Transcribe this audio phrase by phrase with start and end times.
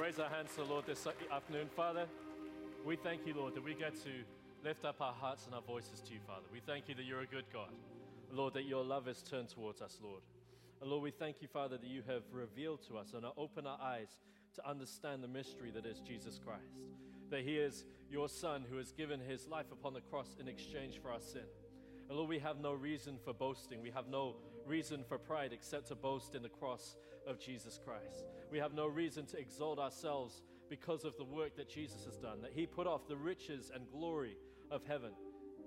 [0.00, 1.68] raise our hands to the Lord this afternoon.
[1.76, 2.06] Father,
[2.86, 4.10] we thank you, Lord, that we get to
[4.64, 6.46] lift up our hearts and our voices to you, Father.
[6.50, 7.68] We thank you that you're a good God.
[8.32, 10.22] Lord, that your love is turned towards us, Lord.
[10.80, 13.78] And Lord, we thank you, Father, that you have revealed to us and opened our
[13.78, 14.16] eyes
[14.54, 16.80] to understand the mystery that is Jesus Christ.
[17.28, 20.98] That he is your Son who has given his life upon the cross in exchange
[21.02, 21.44] for our sin.
[22.08, 23.82] And Lord, we have no reason for boasting.
[23.82, 26.96] We have no reason for pride except to boast in the cross
[27.26, 28.24] of Jesus Christ.
[28.50, 32.42] We have no reason to exalt ourselves because of the work that Jesus has done,
[32.42, 34.36] that He put off the riches and glory
[34.70, 35.12] of heaven.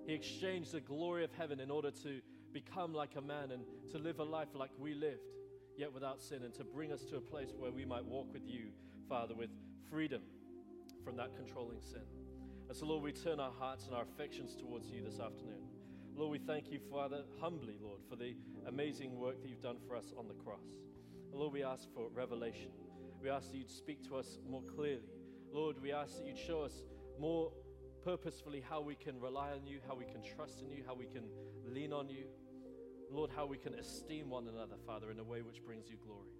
[0.06, 2.20] He exchanged the glory of heaven in order to
[2.52, 5.32] become like a man and to live a life like we lived,
[5.76, 8.46] yet without sin, and to bring us to a place where we might walk with
[8.46, 8.66] you,
[9.08, 9.50] Father, with
[9.90, 10.22] freedom
[11.04, 12.02] from that controlling sin.
[12.68, 15.68] And so, Lord, we turn our hearts and our affections towards you this afternoon.
[16.16, 18.34] Lord, we thank you, Father, humbly, Lord, for the
[18.66, 20.64] amazing work that you've done for us on the cross.
[21.34, 22.70] Lord, we ask for revelation.
[23.20, 25.10] We ask that you'd speak to us more clearly.
[25.52, 26.84] Lord, we ask that you'd show us
[27.18, 27.50] more
[28.04, 31.06] purposefully how we can rely on you, how we can trust in you, how we
[31.06, 31.24] can
[31.66, 32.26] lean on you.
[33.10, 36.30] Lord, how we can esteem one another, Father, in a way which brings you glory.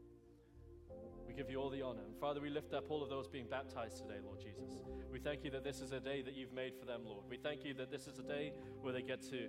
[1.27, 2.03] We give you all the honor.
[2.07, 4.83] And Father, we lift up all of those being baptized today, Lord Jesus.
[5.11, 7.25] We thank you that this is a day that you've made for them, Lord.
[7.29, 9.49] We thank you that this is a day where they get to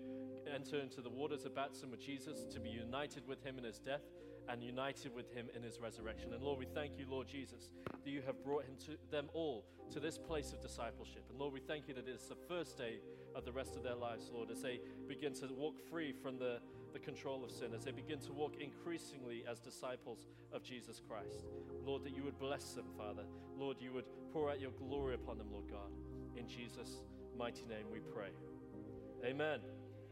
[0.54, 3.80] enter into the waters of baptism with Jesus, to be united with him in his
[3.80, 4.02] death
[4.50, 6.34] and united with him in his resurrection.
[6.34, 7.70] And Lord, we thank you, Lord Jesus,
[8.04, 11.24] that you have brought him to them all to this place of discipleship.
[11.30, 13.00] And Lord, we thank you that it is the first day
[13.36, 16.60] of the rest of their lives, Lord, as they begin to walk free from the,
[16.94, 21.46] the control of sin, as they begin to walk increasingly as disciples of Jesus Christ.
[21.86, 23.24] Lord, that you would bless them, Father.
[23.58, 25.92] Lord, you would pour out your glory upon them, Lord God.
[26.38, 27.02] In Jesus'
[27.38, 28.30] mighty name we pray.
[29.26, 29.60] Amen.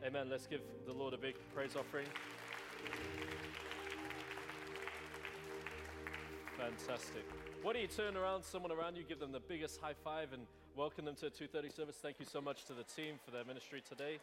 [0.06, 0.28] Amen.
[0.30, 2.08] Let's give the Lord a big praise offering.
[6.64, 7.26] Fantastic.
[7.62, 10.48] Why don't you turn around, someone around you, give them the biggest high five, and
[10.78, 11.98] welcome them to a 2:30 service.
[12.02, 14.18] Thank you so much to the team for their ministry today.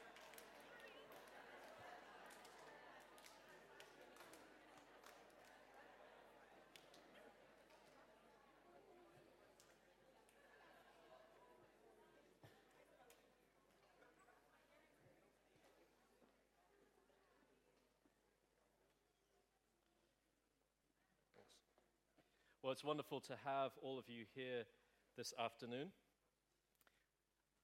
[22.71, 24.63] Well, it's wonderful to have all of you here
[25.17, 25.91] this afternoon.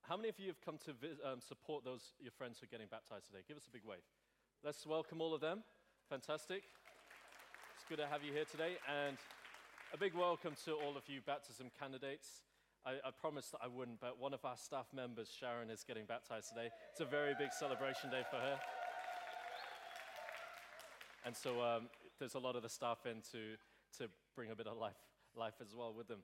[0.02, 2.74] How many of you have come to visit, um, support those your friends who are
[2.74, 3.44] getting baptized today?
[3.46, 4.02] Give us a big wave.
[4.64, 5.62] Let's welcome all of them.
[6.10, 6.64] Fantastic.
[7.76, 9.16] It's good to have you here today, and
[9.94, 12.42] a big welcome to all of you baptism candidates.
[12.84, 16.06] I, I promised that I wouldn't, but one of our staff members, Sharon, is getting
[16.06, 16.68] baptized today.
[16.90, 18.58] It's a very big celebration day for her.
[21.24, 23.54] And so um, there's a lot of the staff in to
[23.98, 25.00] to bring a bit of life,
[25.34, 26.20] life as well with them.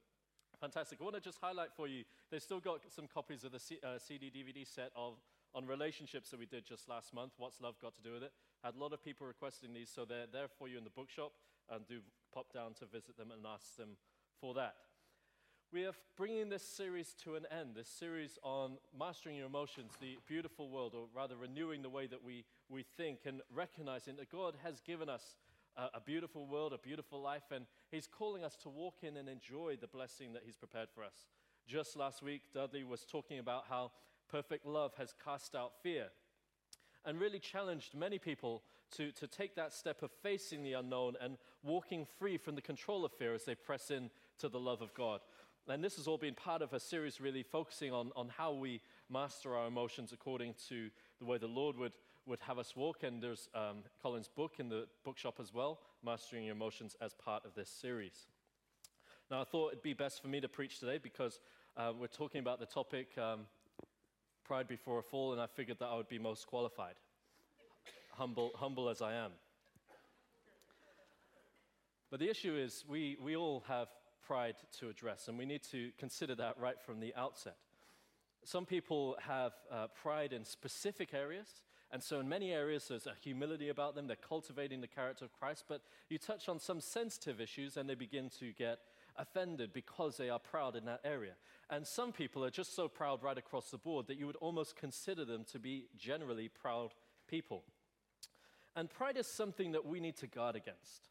[0.61, 0.99] Fantastic.
[1.01, 3.79] I want to just highlight for you, they've still got some copies of the C,
[3.83, 5.15] uh, CD DVD set of,
[5.55, 7.33] on relationships that we did just last month.
[7.39, 8.33] What's Love Got to Do with It?
[8.63, 11.33] Had a lot of people requesting these, so they're there for you in the bookshop,
[11.71, 12.01] and do
[12.33, 13.97] pop down to visit them and ask them
[14.41, 14.75] for that.
[15.73, 20.19] We are bringing this series to an end, this series on mastering your emotions, the
[20.29, 24.55] beautiful world, or rather renewing the way that we, we think and recognizing that God
[24.63, 25.35] has given us
[25.77, 29.29] a, a beautiful world, a beautiful life, and He's calling us to walk in and
[29.29, 31.27] enjoy the blessing that He's prepared for us.
[31.69, 33.93] Just last week, Dudley was talking about how
[34.31, 36.07] perfect love has cast out fear
[37.05, 38.63] and really challenged many people
[38.97, 43.05] to, to take that step of facing the unknown and walking free from the control
[43.05, 45.21] of fear as they press in to the love of God.
[45.69, 48.81] And this has all been part of a series really focusing on, on how we
[49.11, 50.89] master our emotions according to
[51.19, 51.93] the way the Lord would,
[52.27, 53.03] would have us walk.
[53.03, 57.45] And there's um, Colin's book in the bookshop as well, Mastering Your Emotions, as part
[57.45, 58.27] of this series.
[59.31, 61.39] Now, I thought it'd be best for me to preach today because
[61.77, 63.47] uh, we're talking about the topic um,
[64.45, 66.95] pride before a fall, and I figured that I would be most qualified,
[68.11, 69.31] humble, humble as I am.
[72.11, 73.87] But the issue is, we, we all have
[74.27, 77.57] pride to address, and we need to consider that right from the outset.
[78.45, 81.49] Some people have uh, pride in specific areas,
[81.93, 84.07] and so in many areas there's a humility about them.
[84.07, 87.95] They're cultivating the character of Christ, but you touch on some sensitive issues and they
[87.95, 88.79] begin to get
[89.17, 91.35] offended because they are proud in that area.
[91.69, 94.75] And some people are just so proud right across the board that you would almost
[94.75, 96.95] consider them to be generally proud
[97.29, 97.65] people.
[98.75, 101.11] And pride is something that we need to guard against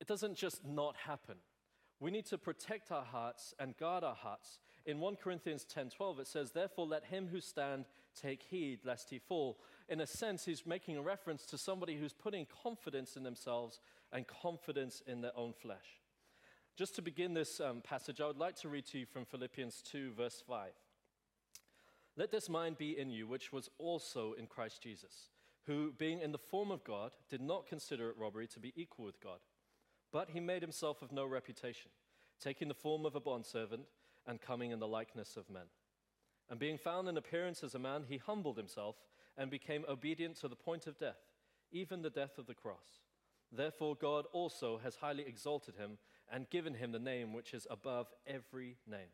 [0.00, 1.36] it doesn't just not happen.
[2.00, 4.58] We need to protect our hearts and guard our hearts.
[4.86, 9.18] In 1 Corinthians 10:12 it says, "Therefore let him who stand take heed lest he
[9.18, 13.80] fall." In a sense, he's making a reference to somebody who's putting confidence in themselves
[14.12, 16.00] and confidence in their own flesh.
[16.76, 19.82] Just to begin this um, passage, I would like to read to you from Philippians
[19.82, 20.72] 2, verse 5.
[22.16, 25.30] Let this mind be in you, which was also in Christ Jesus,
[25.64, 29.04] who, being in the form of God, did not consider it robbery to be equal
[29.04, 29.40] with God.
[30.12, 31.90] But he made himself of no reputation,
[32.40, 33.86] taking the form of a bondservant
[34.26, 35.66] and coming in the likeness of men.
[36.48, 38.96] And being found in appearance as a man, he humbled himself
[39.36, 41.18] and became obedient to the point of death,
[41.72, 43.02] even the death of the cross.
[43.52, 45.98] Therefore, God also has highly exalted him
[46.30, 49.12] and given him the name which is above every name,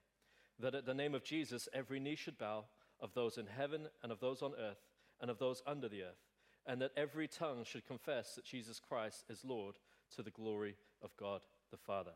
[0.59, 2.65] that at the name of Jesus every knee should bow,
[3.01, 4.87] of those in heaven and of those on earth
[5.21, 6.23] and of those under the earth,
[6.67, 9.75] and that every tongue should confess that Jesus Christ is Lord
[10.15, 12.13] to the glory of God the Father.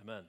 [0.00, 0.24] Amen.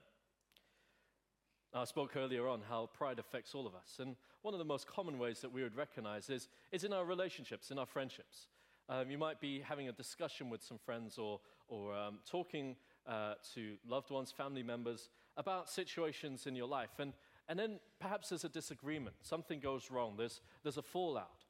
[1.73, 3.99] I spoke earlier on how pride affects all of us.
[3.99, 7.05] And one of the most common ways that we would recognize is, is in our
[7.05, 8.47] relationships, in our friendships.
[8.89, 11.39] Um, you might be having a discussion with some friends or,
[11.69, 12.75] or um, talking
[13.07, 16.99] uh, to loved ones, family members, about situations in your life.
[16.99, 17.13] And,
[17.47, 21.45] and then perhaps there's a disagreement, something goes wrong, there's, there's a fallout.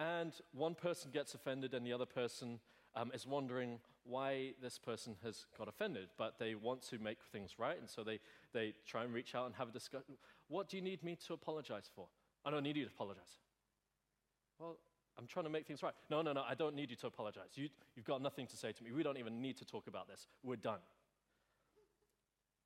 [0.00, 2.58] And one person gets offended, and the other person
[2.96, 3.78] um, is wondering
[4.10, 8.02] why this person has got offended, but they want to make things right, and so
[8.04, 8.18] they,
[8.52, 10.14] they try and reach out and have a discussion.
[10.48, 12.06] What do you need me to apologize for?
[12.44, 13.38] I don't need you to apologize.
[14.58, 14.76] Well,
[15.18, 15.94] I'm trying to make things right.
[16.10, 17.50] No, no, no, I don't need you to apologize.
[17.54, 18.90] You, you've got nothing to say to me.
[18.92, 20.26] We don't even need to talk about this.
[20.42, 20.80] We're done.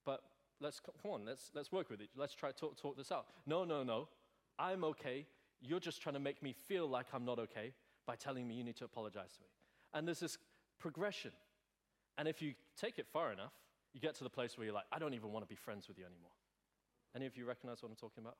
[0.04, 0.20] But
[0.60, 2.10] let's come on, let's, let's work with it.
[2.16, 3.26] Let's try to talk, talk this out.
[3.46, 4.08] No, no, no.
[4.58, 5.26] I'm okay.
[5.60, 7.72] You're just trying to make me feel like I'm not okay
[8.06, 9.48] by telling me you need to apologize to me.
[9.94, 10.38] And there's this
[10.78, 11.32] progression.
[12.18, 13.52] And if you take it far enough,
[13.92, 15.88] you get to the place where you're like, I don't even want to be friends
[15.88, 16.32] with you anymore.
[17.14, 18.36] Any of you recognize what I'm talking about?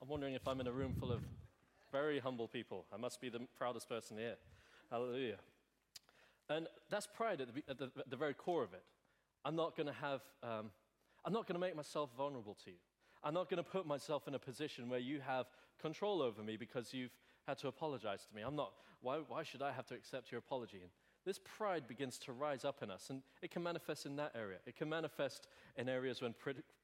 [0.00, 1.20] I'm wondering if I'm in a room full of
[1.90, 2.84] very humble people.
[2.92, 4.36] I must be the proudest person here.
[4.90, 5.38] Hallelujah.
[6.48, 8.84] And that's pride at the, at the, at the very core of it.
[9.44, 10.70] I'm not going to have, um,
[11.24, 12.76] I'm not going to make myself vulnerable to you.
[13.24, 15.46] I'm not going to put myself in a position where you have
[15.80, 17.10] control over me because you've
[17.46, 18.42] had to apologize to me.
[18.42, 20.78] I'm not, why, why should I have to accept your apology?
[20.80, 20.90] And
[21.24, 24.58] this pride begins to rise up in us, and it can manifest in that area.
[24.66, 26.34] It can manifest in areas when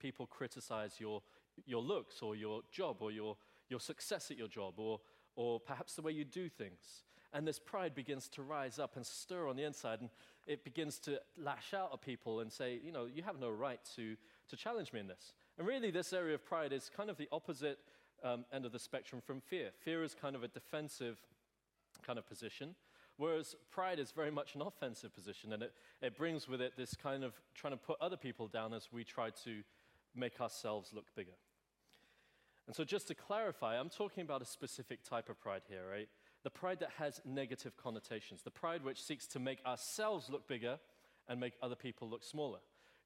[0.00, 1.22] people criticize your,
[1.64, 3.36] your looks or your job or your,
[3.68, 5.00] your success at your job or,
[5.36, 7.04] or perhaps the way you do things.
[7.32, 10.10] And this pride begins to rise up and stir on the inside, and
[10.46, 13.80] it begins to lash out at people and say, you know, you have no right
[13.96, 14.16] to,
[14.48, 15.32] to challenge me in this.
[15.56, 17.78] And really, this area of pride is kind of the opposite
[18.22, 19.70] um, end of the spectrum from fear.
[19.84, 21.18] Fear is kind of a defensive
[22.02, 22.74] kind of position,
[23.16, 26.94] whereas pride is very much an offensive position, and it, it brings with it this
[26.94, 29.62] kind of trying to put other people down as we try to
[30.14, 31.36] make ourselves look bigger.
[32.66, 36.08] And so, just to clarify, I'm talking about a specific type of pride here, right?
[36.44, 40.78] The pride that has negative connotations, the pride which seeks to make ourselves look bigger
[41.28, 42.58] and make other people look smaller.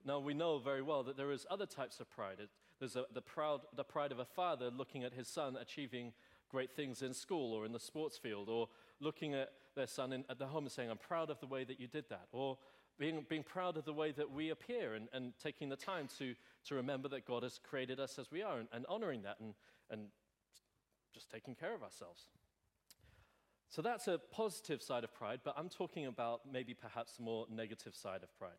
[0.05, 2.37] Now, we know very well that there is other types of pride.
[2.39, 2.49] It,
[2.79, 6.13] there's a, the, proud, the pride of a father looking at his son achieving
[6.51, 8.69] great things in school or in the sports field, or
[9.01, 11.65] looking at their son in, at the home and saying, I'm proud of the way
[11.65, 12.29] that you did that.
[12.33, 12.59] Or
[12.99, 16.35] being, being proud of the way that we appear and, and taking the time to,
[16.67, 19.55] to remember that God has created us as we are and, and honoring that and,
[19.91, 20.09] and
[21.13, 22.29] just taking care of ourselves.
[23.69, 27.47] So that's a positive side of pride, but I'm talking about maybe perhaps the more
[27.51, 28.53] negative side of pride.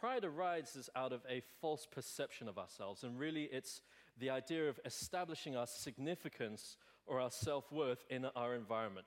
[0.00, 3.82] Pride arises out of a false perception of ourselves, and really it's
[4.18, 9.06] the idea of establishing our significance or our self worth in our environment.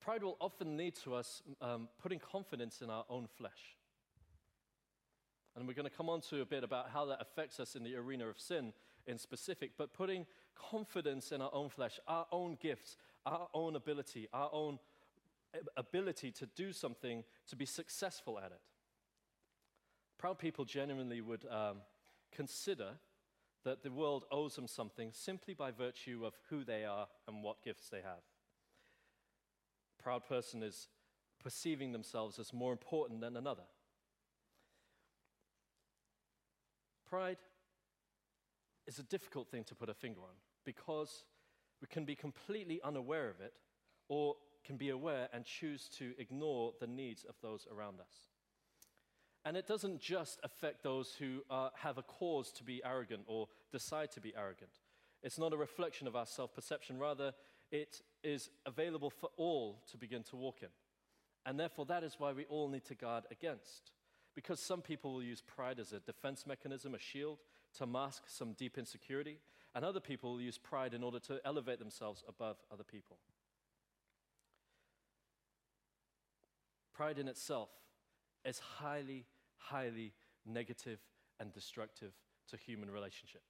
[0.00, 3.76] Pride will often lead to us um, putting confidence in our own flesh.
[5.54, 7.84] And we're going to come on to a bit about how that affects us in
[7.84, 8.72] the arena of sin
[9.06, 10.26] in specific, but putting
[10.56, 14.80] confidence in our own flesh, our own gifts, our own ability, our own
[15.76, 18.60] ability to do something, to be successful at it.
[20.18, 21.78] Proud people genuinely would um,
[22.32, 22.90] consider
[23.64, 27.62] that the world owes them something simply by virtue of who they are and what
[27.64, 28.22] gifts they have
[29.98, 30.88] A proud person is
[31.42, 33.64] perceiving themselves as more important than another.
[37.08, 37.38] Pride
[38.86, 41.24] is a difficult thing to put a finger on because
[41.80, 43.52] we can be completely unaware of it
[44.08, 48.28] or can be aware and choose to ignore the needs of those around us.
[49.44, 53.48] And it doesn't just affect those who uh, have a cause to be arrogant or
[53.70, 54.70] decide to be arrogant.
[55.22, 57.32] It's not a reflection of our self perception, rather,
[57.70, 60.68] it is available for all to begin to walk in.
[61.46, 63.92] And therefore, that is why we all need to guard against.
[64.34, 67.38] Because some people will use pride as a defense mechanism, a shield,
[67.78, 69.38] to mask some deep insecurity,
[69.74, 73.18] and other people will use pride in order to elevate themselves above other people.
[76.94, 77.68] Pride in itself
[78.44, 80.12] is highly, highly
[80.46, 81.00] negative
[81.40, 82.12] and destructive
[82.48, 83.42] to human relationship.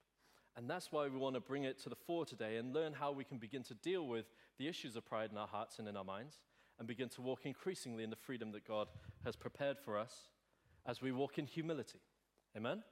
[0.57, 3.11] And that's why we want to bring it to the fore today and learn how
[3.11, 4.27] we can begin to deal with
[4.59, 6.37] the issues of pride in our hearts and in our minds
[6.79, 8.89] and begin to walk increasingly in the freedom that God
[9.25, 10.29] has prepared for us
[10.87, 11.99] as we walk in humility.
[12.57, 12.83] Amen?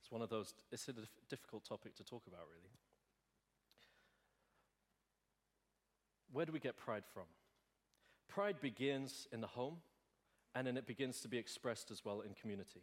[0.00, 0.92] It's one of those, it's a
[1.28, 2.70] difficult topic to talk about, really.
[6.34, 7.22] Where do we get pride from?
[8.28, 9.76] Pride begins in the home,
[10.52, 12.82] and then it begins to be expressed as well in community.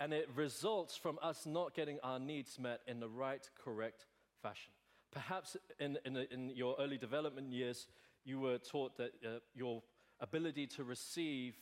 [0.00, 4.06] And it results from us not getting our needs met in the right, correct
[4.40, 4.72] fashion.
[5.12, 7.88] Perhaps in, in, in your early development years,
[8.24, 9.82] you were taught that uh, your
[10.20, 11.56] ability to receive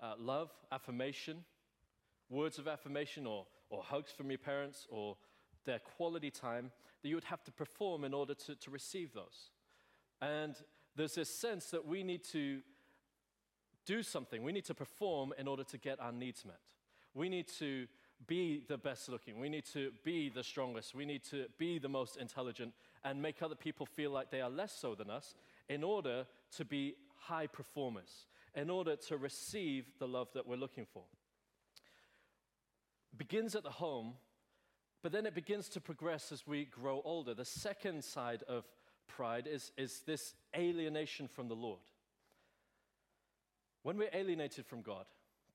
[0.00, 1.44] uh, love, affirmation,
[2.30, 5.18] words of affirmation, or, or hugs from your parents, or
[5.66, 6.70] their quality time,
[7.02, 9.50] that you would have to perform in order to, to receive those.
[10.22, 10.54] And
[10.94, 12.60] there's this sense that we need to
[13.84, 16.60] do something, we need to perform in order to get our needs met.
[17.12, 17.88] We need to
[18.28, 21.88] be the best looking, we need to be the strongest, we need to be the
[21.88, 25.34] most intelligent, and make other people feel like they are less so than us
[25.68, 26.24] in order
[26.56, 31.02] to be high performers, in order to receive the love that we're looking for.
[33.16, 34.12] Begins at the home,
[35.02, 37.34] but then it begins to progress as we grow older.
[37.34, 38.64] The second side of
[39.16, 41.80] pride is, is this alienation from the Lord.
[43.82, 45.06] When we're alienated from God,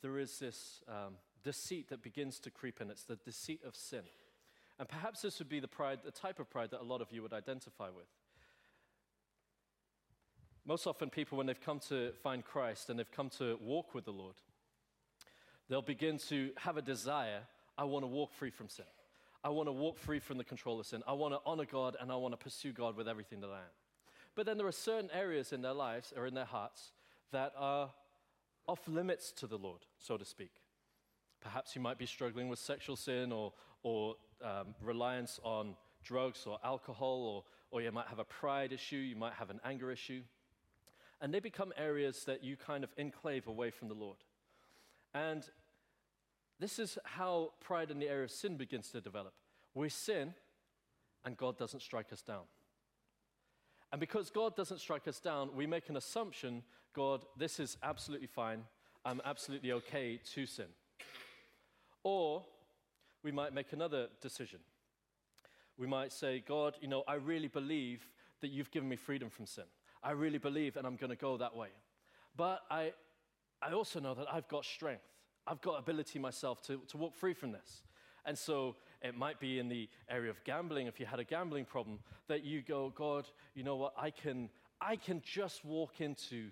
[0.01, 2.89] there is this um, deceit that begins to creep in.
[2.89, 4.03] It's the deceit of sin.
[4.79, 7.11] And perhaps this would be the pride, the type of pride that a lot of
[7.11, 8.07] you would identify with.
[10.65, 14.03] Most often, people, when they've come to find Christ and they've come to walk with
[14.03, 14.35] the Lord,
[15.69, 17.39] they'll begin to have a desire
[17.77, 18.85] I want to walk free from sin.
[19.47, 21.03] I want to walk free from the control of sin.
[21.07, 23.59] I want to honor God and I want to pursue God with everything that I
[23.59, 23.75] am.
[24.35, 26.91] But then there are certain areas in their lives or in their hearts
[27.31, 27.89] that are
[28.67, 30.51] off limits to the Lord, so to speak.
[31.39, 36.59] Perhaps you might be struggling with sexual sin or, or um, reliance on drugs or
[36.61, 40.23] alcohol, or, or you might have a pride issue, you might have an anger issue.
[41.21, 44.17] And they become areas that you kind of enclave away from the Lord.
[45.13, 45.45] And
[46.59, 49.33] this is how pride in the area of sin begins to develop.
[49.73, 50.33] We sin,
[51.23, 52.43] and God doesn't strike us down.
[53.91, 56.63] And because God doesn't strike us down, we make an assumption
[56.97, 58.63] God, this is absolutely fine.
[59.05, 60.65] I'm absolutely okay to sin.
[62.01, 62.43] Or
[63.21, 64.59] we might make another decision.
[65.77, 68.01] We might say, God, you know, I really believe
[68.41, 69.65] that you've given me freedom from sin.
[70.01, 71.67] I really believe, and I'm going to go that way.
[72.35, 72.93] But I,
[73.61, 75.03] I also know that I've got strength.
[75.47, 77.81] I've got ability myself to, to walk free from this.
[78.25, 81.63] And so it might be in the area of gambling, if you had a gambling
[81.63, 83.25] problem, that you go, God,
[83.55, 84.49] you know what, I can,
[84.81, 86.49] I can just walk into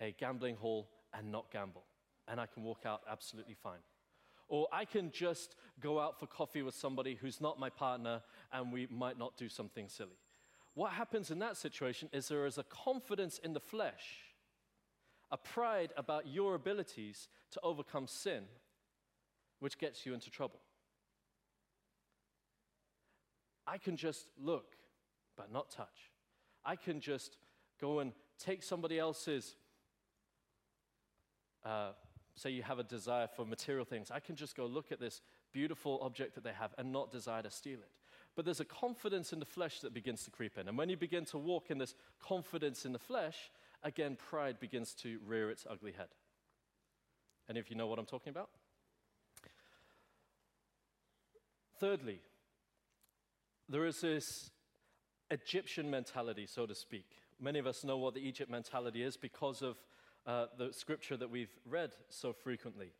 [0.00, 1.84] a gambling hall and not gamble,
[2.26, 3.80] and I can walk out absolutely fine.
[4.48, 8.72] Or I can just go out for coffee with somebody who's not my partner, and
[8.72, 10.16] we might not do something silly.
[10.74, 14.27] What happens in that situation is there is a confidence in the flesh
[15.30, 18.44] a pride about your abilities to overcome sin,
[19.60, 20.60] which gets you into trouble.
[23.66, 24.76] I can just look,
[25.36, 26.10] but not touch.
[26.64, 27.36] I can just
[27.80, 29.56] go and take somebody else's,
[31.64, 31.90] uh,
[32.34, 34.10] say you have a desire for material things.
[34.10, 35.20] I can just go look at this
[35.52, 37.90] beautiful object that they have and not desire to steal it.
[38.34, 40.68] But there's a confidence in the flesh that begins to creep in.
[40.68, 43.50] And when you begin to walk in this confidence in the flesh,
[43.82, 46.08] again, pride begins to rear its ugly head.
[47.48, 48.50] Any of you know what I'm talking about?
[51.80, 52.20] Thirdly,
[53.68, 54.50] there is this
[55.30, 57.06] Egyptian mentality, so to speak.
[57.40, 59.76] Many of us know what the Egypt mentality is because of
[60.26, 62.92] uh, the scripture that we've read so frequently.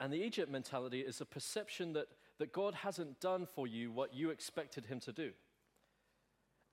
[0.00, 2.06] And the Egypt mentality is a perception that,
[2.38, 5.32] that God hasn't done for you what you expected Him to do.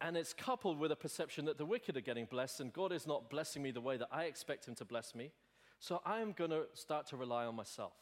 [0.01, 3.07] And it's coupled with a perception that the wicked are getting blessed and God is
[3.07, 5.31] not blessing me the way that I expect Him to bless me.
[5.79, 7.93] So I am going to start to rely on myself.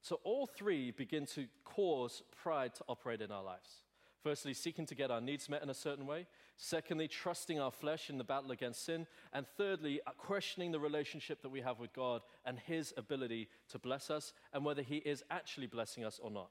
[0.00, 3.82] So all three begin to cause pride to operate in our lives.
[4.22, 6.26] Firstly, seeking to get our needs met in a certain way.
[6.56, 9.06] Secondly, trusting our flesh in the battle against sin.
[9.32, 13.80] And thirdly, uh, questioning the relationship that we have with God and His ability to
[13.80, 16.50] bless us and whether He is actually blessing us or not.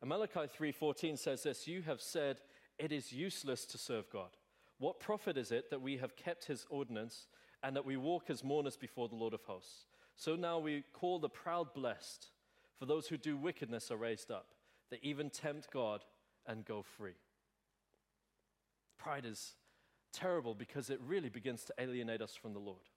[0.00, 2.42] And Malachi 3:14 says this, "You have said
[2.78, 4.36] it is useless to serve God.
[4.78, 7.26] What profit is it that we have kept his ordinance
[7.62, 9.86] and that we walk as mourners before the Lord of hosts?
[10.14, 12.30] So now we call the proud blessed,
[12.76, 14.54] for those who do wickedness are raised up.
[14.88, 16.04] They even tempt God
[16.46, 17.16] and go free."
[18.96, 19.56] Pride is
[20.12, 22.88] terrible because it really begins to alienate us from the Lord.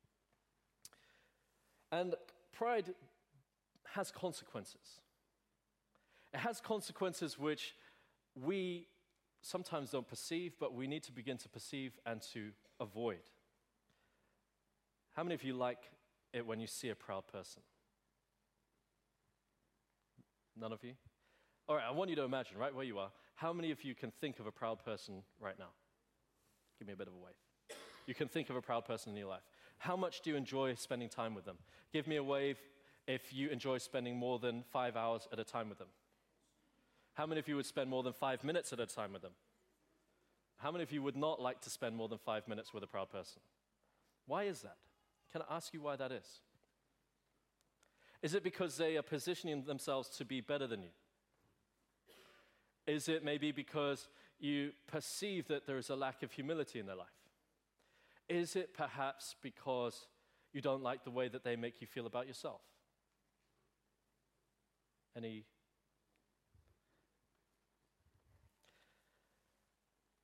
[1.91, 2.15] And
[2.51, 2.95] pride
[3.85, 5.01] has consequences.
[6.33, 7.75] It has consequences which
[8.35, 8.87] we
[9.41, 13.21] sometimes don't perceive, but we need to begin to perceive and to avoid.
[15.13, 15.91] How many of you like
[16.33, 17.61] it when you see a proud person?
[20.57, 20.93] None of you?
[21.67, 23.11] All right, I want you to imagine right where you are.
[23.35, 25.69] How many of you can think of a proud person right now?
[26.79, 27.33] Give me a bit of a wave.
[28.05, 29.43] You can think of a proud person in your life.
[29.77, 31.57] How much do you enjoy spending time with them?
[31.91, 32.57] Give me a wave
[33.07, 35.87] if you enjoy spending more than five hours at a time with them.
[37.13, 39.33] How many of you would spend more than five minutes at a time with them?
[40.57, 42.87] How many of you would not like to spend more than five minutes with a
[42.87, 43.41] proud person?
[44.27, 44.77] Why is that?
[45.31, 46.41] Can I ask you why that is?
[48.21, 50.89] Is it because they are positioning themselves to be better than you?
[52.85, 54.07] Is it maybe because
[54.39, 57.07] you perceive that there is a lack of humility in their life?
[58.29, 60.07] Is it perhaps because
[60.53, 62.61] you don't like the way that they make you feel about yourself?
[65.15, 65.45] Any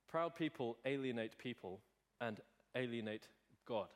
[0.08, 1.80] Proud people alienate people
[2.20, 2.40] and
[2.74, 3.28] alienate
[3.66, 3.88] God.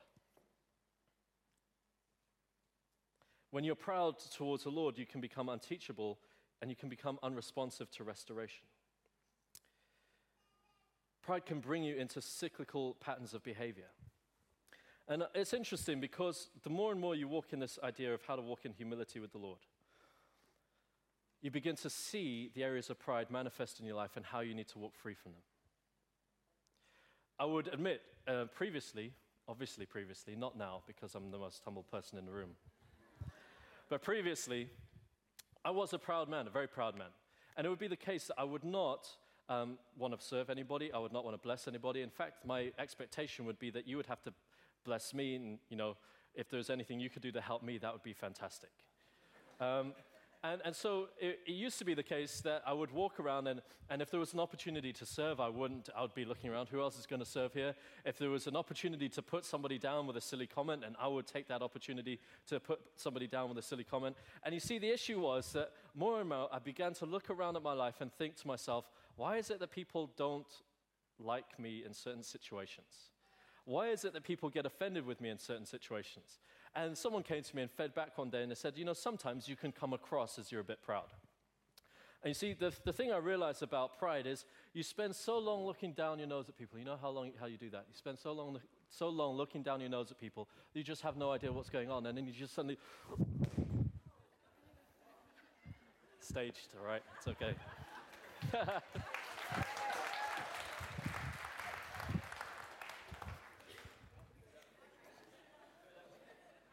[3.50, 6.18] When you're proud towards the Lord, you can become unteachable
[6.60, 8.64] and you can become unresponsive to restoration.
[11.22, 13.90] Pride can bring you into cyclical patterns of behavior.
[15.08, 18.36] And it's interesting because the more and more you walk in this idea of how
[18.36, 19.58] to walk in humility with the Lord,
[21.42, 24.54] you begin to see the areas of pride manifest in your life and how you
[24.54, 25.42] need to walk free from them.
[27.38, 29.12] I would admit, uh, previously,
[29.48, 32.50] obviously previously, not now because I'm the most humble person in the room,
[33.88, 34.68] but previously,
[35.64, 37.08] I was a proud man, a very proud man.
[37.56, 39.06] And it would be the case that I would not
[39.48, 42.02] um, want to serve anybody, I would not want to bless anybody.
[42.02, 44.32] In fact, my expectation would be that you would have to
[44.84, 45.96] bless me, and you know,
[46.34, 48.70] if there's anything you could do to help me, that would be fantastic.
[49.60, 49.92] Um,
[50.44, 53.46] and, and so it, it, used to be the case that I would walk around,
[53.46, 56.50] and, and if there was an opportunity to serve, I wouldn't, I would be looking
[56.50, 57.74] around, who else is going to serve here?
[58.04, 61.06] If there was an opportunity to put somebody down with a silly comment, and I
[61.06, 64.16] would take that opportunity to put somebody down with a silly comment.
[64.42, 67.56] And you see, the issue was that more and more I began to look around
[67.56, 70.52] at my life and think to myself, why is it that people don't
[71.20, 73.10] like me in certain situations?
[73.64, 76.40] Why is it that people get offended with me in certain situations?
[76.74, 78.94] And someone came to me and fed back one day and they said, You know,
[78.94, 81.12] sometimes you can come across as you're a bit proud.
[82.22, 85.66] And you see, the, the thing I realized about pride is you spend so long
[85.66, 86.78] looking down your nose at people.
[86.78, 87.86] You know how, long, how you do that?
[87.88, 91.16] You spend so long, so long looking down your nose at people, you just have
[91.16, 92.06] no idea what's going on.
[92.06, 92.78] And then you just suddenly.
[96.20, 97.02] Staged, all right?
[97.18, 97.54] It's okay.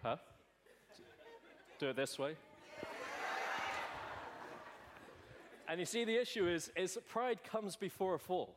[0.01, 0.15] Huh?
[1.77, 2.35] Do it this way.
[5.67, 8.55] and you see, the issue is, is pride comes before a fall.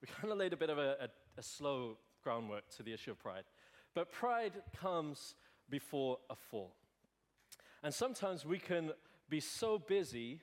[0.00, 3.10] We kind of laid a bit of a, a, a slow groundwork to the issue
[3.10, 3.44] of pride.
[3.94, 5.34] But pride comes
[5.68, 6.72] before a fall.
[7.82, 8.92] And sometimes we can
[9.28, 10.40] be so busy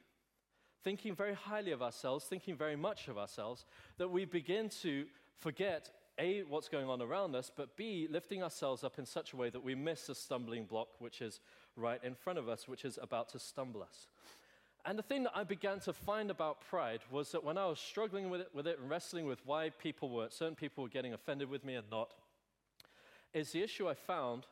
[0.84, 3.66] thinking very highly of ourselves, thinking very much of ourselves,
[3.98, 5.06] that we begin to
[5.40, 9.36] forget a, what's going on around us, but B, lifting ourselves up in such a
[9.36, 11.40] way that we miss a stumbling block which is
[11.76, 14.08] right in front of us, which is about to stumble us.
[14.86, 17.80] And the thing that I began to find about pride was that when I was
[17.80, 21.14] struggling with it, with it and wrestling with why people were, certain people were getting
[21.14, 22.14] offended with me and not,
[23.34, 24.46] is the issue I found,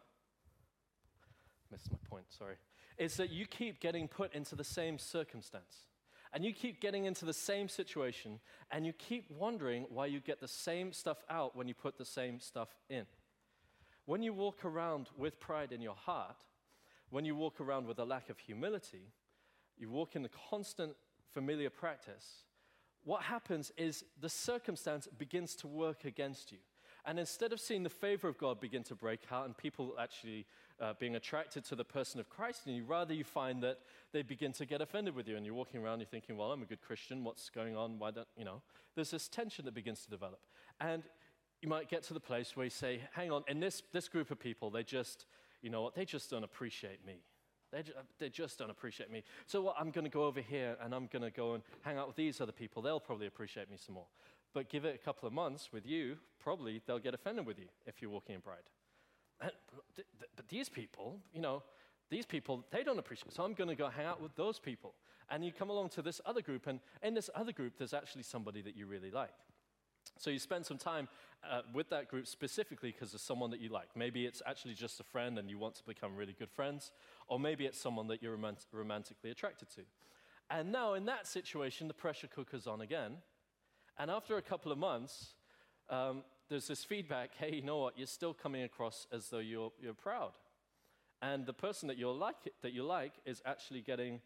[1.72, 2.56] missed my point, sorry,
[2.98, 5.86] is that you keep getting put into the same circumstance.
[6.34, 8.40] And you keep getting into the same situation,
[8.72, 12.06] and you keep wondering why you get the same stuff out when you put the
[12.06, 13.06] same stuff in.
[14.06, 16.44] When you walk around with pride in your heart,
[17.12, 19.14] when you walk around with a lack of humility,
[19.78, 20.96] you walk in the constant
[21.32, 22.46] familiar practice,
[23.04, 26.58] what happens is the circumstance begins to work against you.
[27.06, 30.46] And instead of seeing the favor of God begin to break out and people actually
[30.80, 33.80] uh, being attracted to the person of Christ in you, rather you find that
[34.14, 35.36] they begin to get offended with you.
[35.36, 37.24] And you're walking around, you're thinking, well, I'm a good Christian.
[37.24, 38.00] What's going on?
[38.00, 38.62] Why don't, you know?
[38.96, 40.40] There's this tension that begins to develop.
[40.80, 41.04] And
[41.62, 44.32] you might get to the place where you say, hang on, in this, this group
[44.32, 45.26] of people, they just,
[45.62, 47.22] you know what, they just don't appreciate me.
[47.72, 49.24] They just, they just don't appreciate me.
[49.48, 51.98] So what, I'm going to go over here and I'm going to go and hang
[51.98, 52.84] out with these other people.
[52.84, 54.06] They'll probably appreciate me some more.
[54.54, 57.66] But give it a couple of months with you, probably they'll get offended with you
[57.86, 58.70] if you're walking in pride.
[59.40, 59.56] But
[60.48, 61.64] these people, you know,
[62.10, 63.34] these people, they don't appreciate it.
[63.34, 64.94] So I'm going to go hang out with those people.
[65.30, 68.24] And you come along to this other group, and in this other group, there's actually
[68.24, 69.34] somebody that you really like.
[70.18, 71.08] So you spend some time
[71.50, 73.88] uh, with that group specifically because of someone that you like.
[73.96, 76.92] Maybe it's actually just a friend and you want to become really good friends,
[77.28, 79.82] or maybe it's someone that you're romant- romantically attracted to.
[80.50, 83.18] And now, in that situation, the pressure cooker's on again.
[83.98, 85.34] And after a couple of months,
[85.90, 87.98] um, there's this feedback hey, you know what?
[87.98, 90.32] You're still coming across as though you're, you're proud.
[91.22, 94.20] And the person that, you're like, that you like is actually getting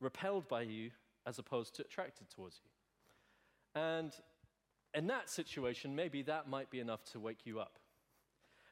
[0.00, 0.90] repelled by you
[1.26, 3.80] as opposed to attracted towards you.
[3.80, 4.12] And
[4.94, 7.78] in that situation, maybe that might be enough to wake you up.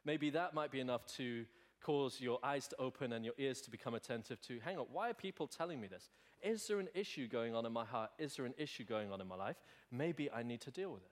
[0.04, 1.44] Maybe that might be enough to
[1.84, 5.10] cause your eyes to open and your ears to become attentive to hang on, why
[5.10, 6.10] are people telling me this?
[6.42, 8.10] Is there an issue going on in my heart?
[8.18, 9.56] Is there an issue going on in my life?
[9.90, 11.10] Maybe I need to deal with it.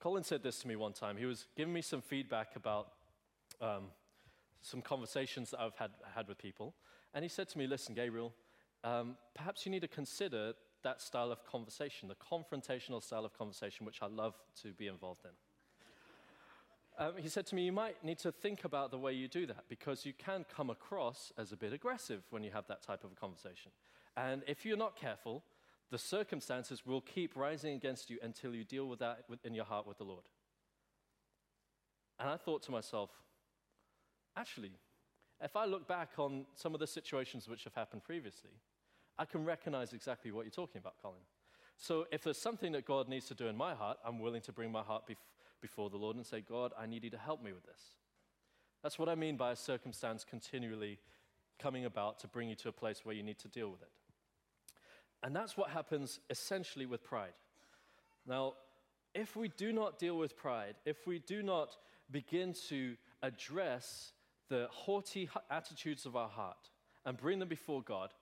[0.00, 1.16] Colin said this to me one time.
[1.16, 2.92] He was giving me some feedback about
[3.60, 3.84] um,
[4.62, 6.74] some conversations that I've had, had with people.
[7.14, 8.32] And he said to me, Listen, Gabriel,
[8.84, 10.52] um, perhaps you need to consider
[10.84, 15.24] that style of conversation, the confrontational style of conversation, which I love to be involved
[15.24, 15.30] in.
[17.00, 19.46] Um, he said to me, You might need to think about the way you do
[19.46, 23.04] that because you can come across as a bit aggressive when you have that type
[23.04, 23.70] of a conversation.
[24.16, 25.44] And if you're not careful,
[25.90, 29.86] the circumstances will keep rising against you until you deal with that in your heart
[29.86, 30.24] with the Lord.
[32.18, 33.10] And I thought to myself,
[34.36, 34.72] actually,
[35.40, 38.50] if I look back on some of the situations which have happened previously,
[39.18, 41.20] I can recognize exactly what you're talking about, Colin.
[41.76, 44.52] So if there's something that God needs to do in my heart, I'm willing to
[44.52, 45.16] bring my heart bef-
[45.60, 47.80] before the Lord and say, God, I need you to help me with this.
[48.82, 50.98] That's what I mean by a circumstance continually
[51.58, 53.90] coming about to bring you to a place where you need to deal with it.
[55.22, 57.32] And that's what happens essentially with pride.
[58.26, 58.54] Now,
[59.14, 61.76] if we do not deal with pride, if we do not
[62.10, 64.12] begin to address
[64.48, 66.70] the haughty attitudes of our heart
[67.04, 68.14] and bring them before God,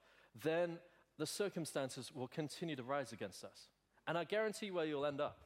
[0.42, 0.78] then
[1.18, 3.68] the circumstances will continue to rise against us.
[4.06, 5.42] And I guarantee where you'll end up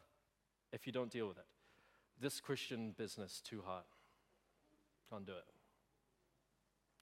[0.73, 1.45] if you don't deal with it.
[2.21, 3.85] This Christian business, too hard.
[5.11, 5.45] Can't do it.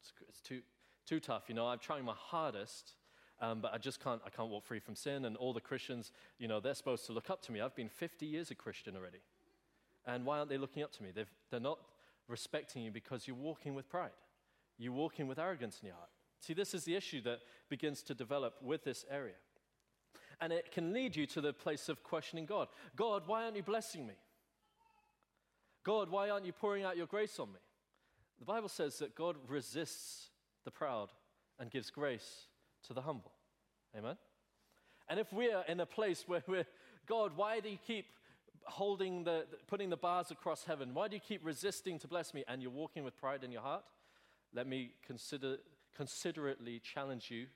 [0.00, 0.60] It's, it's too,
[1.06, 1.44] too tough.
[1.48, 2.94] You know, I'm trying my hardest
[3.40, 5.24] um, but I just can't, I can't walk free from sin.
[5.24, 7.60] And all the Christians, you know, they're supposed to look up to me.
[7.60, 9.20] I've been 50 years a Christian already.
[10.06, 11.10] And why aren't they looking up to me?
[11.14, 11.78] They've, they're not
[12.26, 14.10] respecting you because you're walking with pride.
[14.76, 16.10] You're walking with arrogance in your heart.
[16.40, 19.34] See, this is the issue that begins to develop with this area.
[20.40, 23.62] And it can lead you to the place of questioning God God, why aren't you
[23.62, 24.14] blessing me?
[25.88, 27.60] God, why aren't you pouring out your grace on me?
[28.38, 30.28] The Bible says that God resists
[30.66, 31.08] the proud
[31.58, 32.48] and gives grace
[32.86, 33.32] to the humble.
[33.96, 34.18] Amen?
[35.08, 36.66] And if we're in a place where we're,
[37.06, 38.04] God, why do you keep
[38.64, 40.92] holding the, putting the bars across heaven?
[40.92, 42.44] Why do you keep resisting to bless me?
[42.46, 43.84] And you're walking with pride in your heart?
[44.52, 45.56] Let me consider,
[45.96, 47.46] considerately challenge you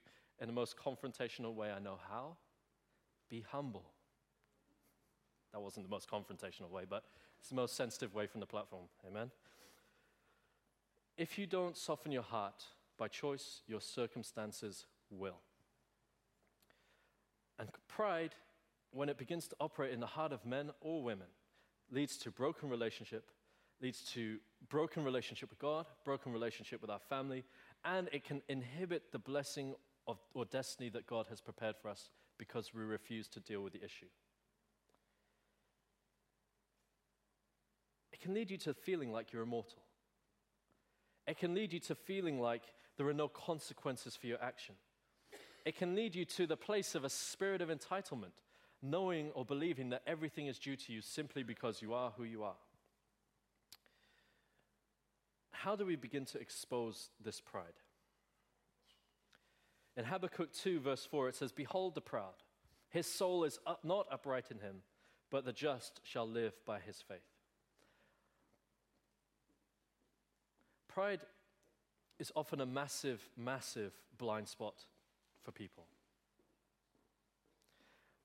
[0.41, 2.39] in the most confrontational way I know how.
[3.29, 3.85] Be humble.
[5.53, 7.05] That wasn't the most confrontational way, but
[7.43, 8.85] it's the most sensitive way from the platform.
[9.05, 9.33] Amen?
[11.19, 12.63] If you don't soften your heart
[12.97, 15.41] by choice, your circumstances will.
[17.59, 18.37] And pride,
[18.93, 21.27] when it begins to operate in the heart of men or women,
[21.91, 23.25] leads to broken relationship,
[23.81, 27.43] leads to broken relationship with God, broken relationship with our family,
[27.85, 29.75] and it can inhibit the blessing
[30.07, 33.73] of, or destiny that God has prepared for us because we refuse to deal with
[33.73, 34.07] the issue.
[38.23, 39.83] Can lead you to feeling like you're immortal.
[41.27, 42.63] It can lead you to feeling like
[42.97, 44.75] there are no consequences for your action
[45.65, 48.43] it can lead you to the place of a spirit of entitlement,
[48.83, 52.43] knowing or believing that everything is due to you simply because you are who you
[52.43, 52.57] are.
[55.53, 57.79] How do we begin to expose this pride?
[59.97, 62.43] In Habakkuk 2, verse 4, it says, Behold the proud.
[62.89, 64.83] His soul is not upright in him,
[65.31, 67.21] but the just shall live by his faith.
[70.93, 71.21] Pride
[72.19, 74.75] is often a massive, massive blind spot
[75.43, 75.87] for people.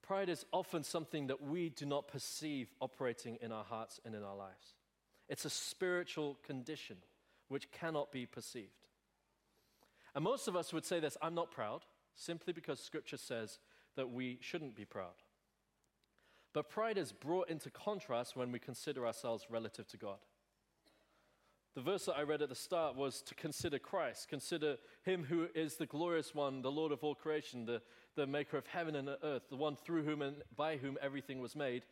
[0.01, 4.23] Pride is often something that we do not perceive operating in our hearts and in
[4.23, 4.73] our lives.
[5.29, 6.97] It's a spiritual condition
[7.49, 8.87] which cannot be perceived.
[10.15, 13.59] And most of us would say this I'm not proud, simply because Scripture says
[13.95, 15.23] that we shouldn't be proud.
[16.53, 20.19] But pride is brought into contrast when we consider ourselves relative to God.
[21.77, 25.47] The verse that I read at the start was to consider Christ, consider him who
[25.53, 27.83] is the glorious one, the Lord of all creation, the,
[28.15, 31.55] the maker of heaven and earth, the one through whom and by whom everything was
[31.55, 31.85] made.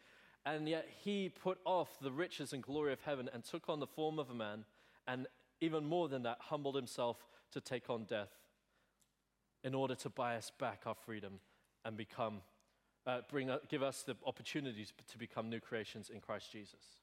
[0.43, 3.85] And yet he put off the riches and glory of heaven and took on the
[3.85, 4.65] form of a man,
[5.07, 5.27] and
[5.61, 7.17] even more than that, humbled himself
[7.51, 8.33] to take on death
[9.63, 11.33] in order to buy us back our freedom
[11.85, 12.41] and become
[13.05, 16.97] uh, bring, uh, give us the opportunities to become new creations in Christ Jesus.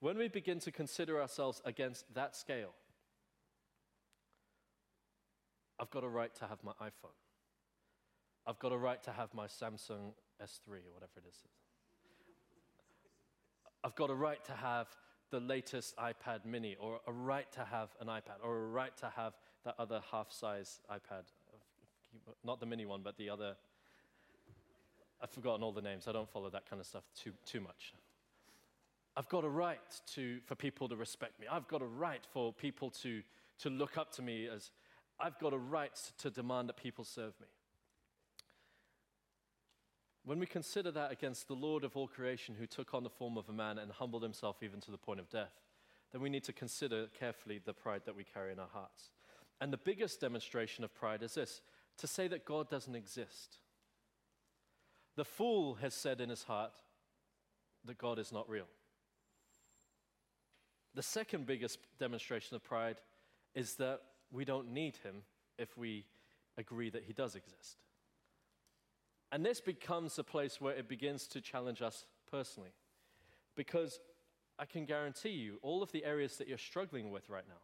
[0.00, 2.72] When we begin to consider ourselves against that scale,
[5.78, 7.16] I've got a right to have my iPhone.
[8.46, 11.36] I've got a right to have my Samsung S3 or whatever it is.
[13.82, 14.88] I've got a right to have
[15.30, 19.10] the latest iPad mini, or a right to have an iPad, or a right to
[19.16, 21.24] have that other half size iPad.
[22.44, 23.56] Not the mini one, but the other.
[25.20, 26.06] I've forgotten all the names.
[26.06, 27.94] I don't follow that kind of stuff too, too much.
[29.16, 29.80] I've got a right
[30.14, 31.46] to, for people to respect me.
[31.50, 33.22] I've got a right for people to,
[33.60, 34.70] to look up to me as
[35.18, 37.46] I've got a right to demand that people serve me.
[40.24, 43.38] When we consider that against the Lord of all creation who took on the form
[43.38, 45.52] of a man and humbled himself even to the point of death,
[46.12, 49.10] then we need to consider carefully the pride that we carry in our hearts.
[49.60, 51.62] And the biggest demonstration of pride is this
[51.98, 53.58] to say that God doesn't exist.
[55.14, 56.72] The fool has said in his heart
[57.86, 58.66] that God is not real.
[60.96, 62.96] The second biggest demonstration of pride
[63.54, 64.00] is that
[64.32, 65.22] we don't need him
[65.58, 66.06] if we
[66.56, 67.76] agree that he does exist.
[69.30, 72.70] And this becomes a place where it begins to challenge us personally.
[73.56, 74.00] Because
[74.58, 77.60] I can guarantee you, all of the areas that you're struggling with right now,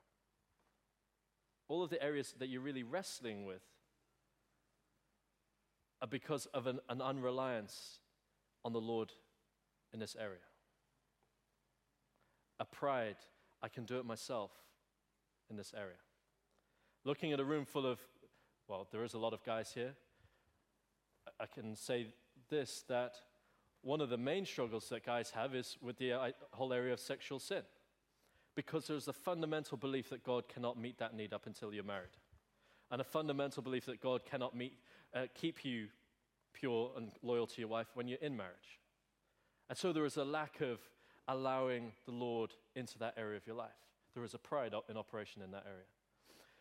[1.68, 3.62] all of the areas that you're really wrestling with,
[6.02, 8.00] are because of an, an unreliance
[8.62, 9.10] on the Lord
[9.94, 10.40] in this area.
[12.62, 13.16] A pride,
[13.60, 14.52] I can do it myself
[15.50, 15.96] in this area.
[17.04, 17.98] Looking at a room full of,
[18.68, 19.94] well, there is a lot of guys here.
[21.40, 22.14] I can say
[22.50, 23.14] this that
[23.80, 27.00] one of the main struggles that guys have is with the uh, whole area of
[27.00, 27.62] sexual sin.
[28.54, 32.16] Because there's a fundamental belief that God cannot meet that need up until you're married.
[32.92, 34.78] And a fundamental belief that God cannot meet,
[35.12, 35.88] uh, keep you
[36.52, 38.78] pure and loyal to your wife when you're in marriage.
[39.68, 40.78] And so there is a lack of
[41.28, 43.70] allowing the Lord into that area of your life.
[44.14, 45.86] There is a pride in operation in that area.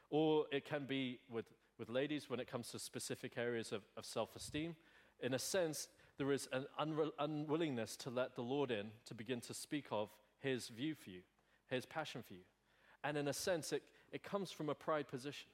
[0.10, 1.46] Or it can be with
[1.82, 4.76] with ladies when it comes to specific areas of, of self esteem.
[5.20, 5.88] In a sense,
[6.20, 10.12] there is an unre- unwillingness to let the Lord in to begin to speak of
[10.40, 11.22] his view for you,
[11.72, 12.44] his passion for you.
[13.04, 15.48] And in a sense, it, it comes from a pride position.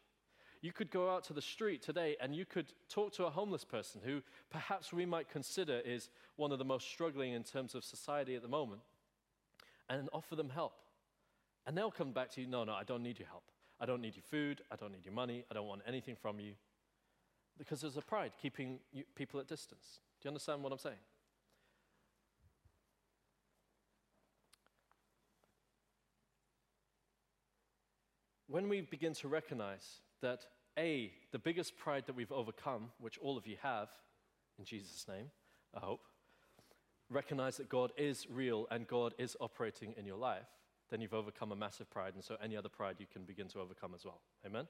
[0.61, 3.63] You could go out to the street today and you could talk to a homeless
[3.63, 7.85] person who perhaps we might consider is one of the most struggling in terms of
[7.85, 8.81] society at the moment
[9.89, 10.73] and offer them help.
[11.65, 13.43] And they'll come back to you, no, no, I don't need your help.
[13.79, 14.61] I don't need your food.
[14.71, 15.43] I don't need your money.
[15.51, 16.53] I don't want anything from you.
[17.57, 19.99] Because there's a pride keeping you, people at distance.
[20.21, 20.95] Do you understand what I'm saying?
[28.47, 30.45] When we begin to recognize that,
[30.79, 33.89] A, the biggest pride that we've overcome, which all of you have,
[34.57, 35.31] in Jesus' name,
[35.75, 35.99] I hope,
[37.09, 40.47] recognize that God is real and God is operating in your life
[40.89, 43.59] then you've overcome a massive pride, and so any other pride you can begin to
[43.59, 44.21] overcome as well.
[44.45, 44.67] Amen?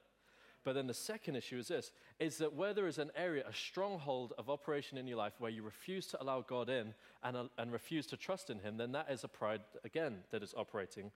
[0.64, 3.54] But then the second issue is this is that where there is an area, a
[3.54, 7.44] stronghold of operation in your life where you refuse to allow God in and, uh,
[7.56, 11.12] and refuse to trust in Him, then that is a pride, again, that is operating.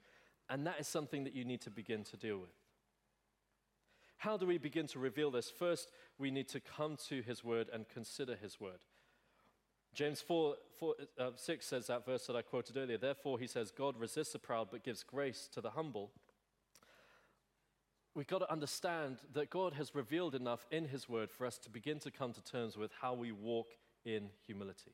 [0.48, 2.50] And that is something that you need to begin to deal with.
[4.18, 5.50] How do we begin to reveal this?
[5.50, 8.84] First, we need to come to His Word and consider His Word.
[9.94, 12.98] James 4, 4 uh, 6 says that verse that I quoted earlier.
[12.98, 16.10] Therefore, he says, God resists the proud but gives grace to the humble.
[18.14, 21.70] We've got to understand that God has revealed enough in his word for us to
[21.70, 23.68] begin to come to terms with how we walk
[24.04, 24.92] in humility.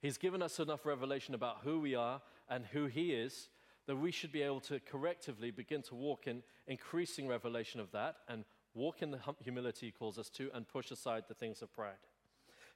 [0.00, 3.48] He's given us enough revelation about who we are and who he is
[3.86, 8.16] that we should be able to correctively begin to walk in increasing revelation of that
[8.28, 11.72] and walk in the humility he calls us to and push aside the things of
[11.72, 11.94] pride.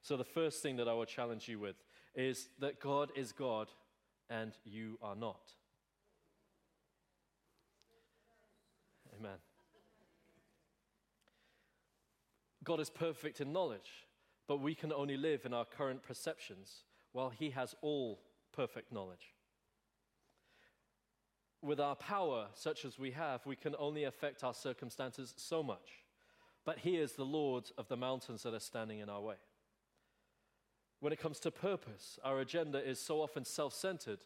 [0.03, 1.77] So, the first thing that I will challenge you with
[2.15, 3.69] is that God is God
[4.29, 5.53] and you are not.
[9.19, 9.39] Amen.
[12.65, 14.07] God is perfect in knowledge,
[14.49, 18.21] but we can only live in our current perceptions while He has all
[18.53, 19.35] perfect knowledge.
[21.61, 26.05] With our power, such as we have, we can only affect our circumstances so much.
[26.65, 29.37] But He is the Lord of the mountains that are standing in our way.
[31.03, 34.21] When it comes to purpose, our agenda is so often self centered,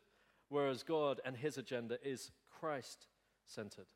[0.50, 3.06] whereas God and His agenda is Christ
[3.46, 3.86] centered.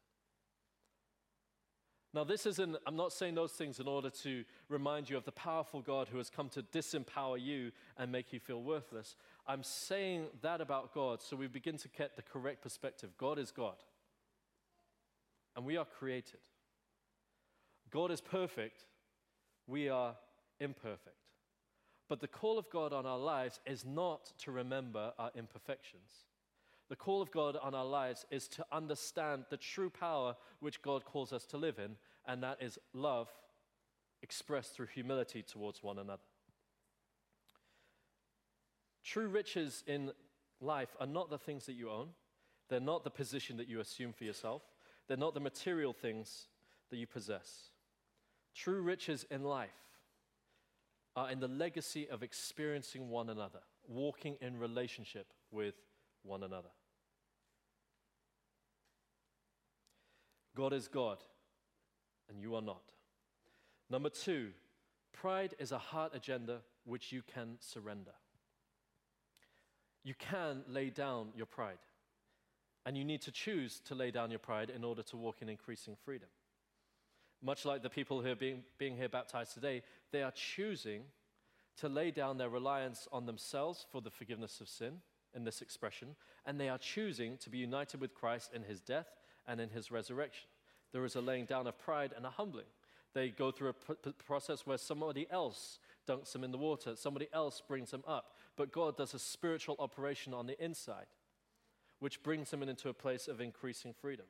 [2.15, 5.31] Now, this isn't, I'm not saying those things in order to remind you of the
[5.31, 9.15] powerful God who has come to disempower you and make you feel worthless.
[9.47, 13.11] I'm saying that about God so we begin to get the correct perspective.
[13.19, 13.77] God is God,
[15.55, 16.41] and we are created.
[17.91, 18.87] God is perfect,
[19.67, 20.15] we are
[20.61, 21.20] imperfect.
[22.11, 26.11] But the call of God on our lives is not to remember our imperfections.
[26.89, 31.05] The call of God on our lives is to understand the true power which God
[31.05, 31.95] calls us to live in,
[32.27, 33.29] and that is love
[34.25, 36.25] expressed through humility towards one another.
[39.05, 40.11] True riches in
[40.61, 42.09] life are not the things that you own,
[42.69, 44.63] they're not the position that you assume for yourself,
[45.07, 46.49] they're not the material things
[46.91, 47.71] that you possess.
[48.53, 49.71] True riches in life
[51.17, 55.75] are in the legacy of experiencing one another, walking in relationship with
[56.23, 56.69] one another.
[60.57, 61.19] God is God,
[62.29, 62.83] and you are not.
[63.89, 64.51] Number two,
[65.13, 68.13] pride is a heart agenda which you can surrender.
[70.05, 71.79] You can lay down your pride,
[72.87, 75.49] and you need to choose to lay down your pride in order to walk in
[75.49, 76.29] increasing freedom.
[77.43, 81.03] Much like the people who are being, being here baptized today, they are choosing
[81.79, 85.01] to lay down their reliance on themselves for the forgiveness of sin
[85.35, 89.09] in this expression, and they are choosing to be united with Christ in his death
[89.47, 90.49] and in his resurrection.
[90.93, 92.67] There is a laying down of pride and a humbling.
[93.15, 97.63] They go through a process where somebody else dunks them in the water, somebody else
[97.67, 98.37] brings them up.
[98.57, 101.07] But God does a spiritual operation on the inside,
[102.01, 104.27] which brings them into a place of increasing freedom.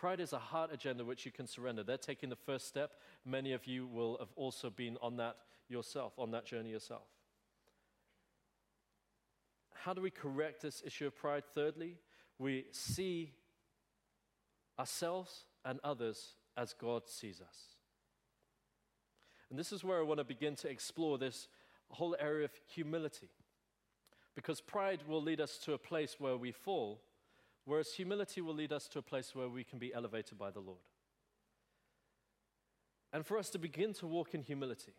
[0.00, 1.82] Pride is a heart agenda which you can surrender.
[1.82, 2.92] They're taking the first step.
[3.26, 5.36] Many of you will have also been on that
[5.68, 7.02] yourself, on that journey yourself.
[9.74, 11.42] How do we correct this issue of pride?
[11.54, 11.98] Thirdly,
[12.38, 13.34] we see
[14.78, 17.58] ourselves and others as God sees us.
[19.50, 21.46] And this is where I want to begin to explore this
[21.90, 23.28] whole area of humility.
[24.34, 27.02] Because pride will lead us to a place where we fall,
[27.70, 30.58] whereas humility will lead us to a place where we can be elevated by the
[30.58, 30.80] Lord.
[33.12, 34.94] And for us to begin to walk in humility,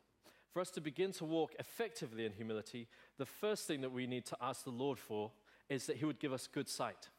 [0.54, 4.26] for us to begin to walk effectively in humility, the first thing that we need
[4.28, 5.32] to ask the Lord for
[5.68, 7.10] is that He would give us good sight.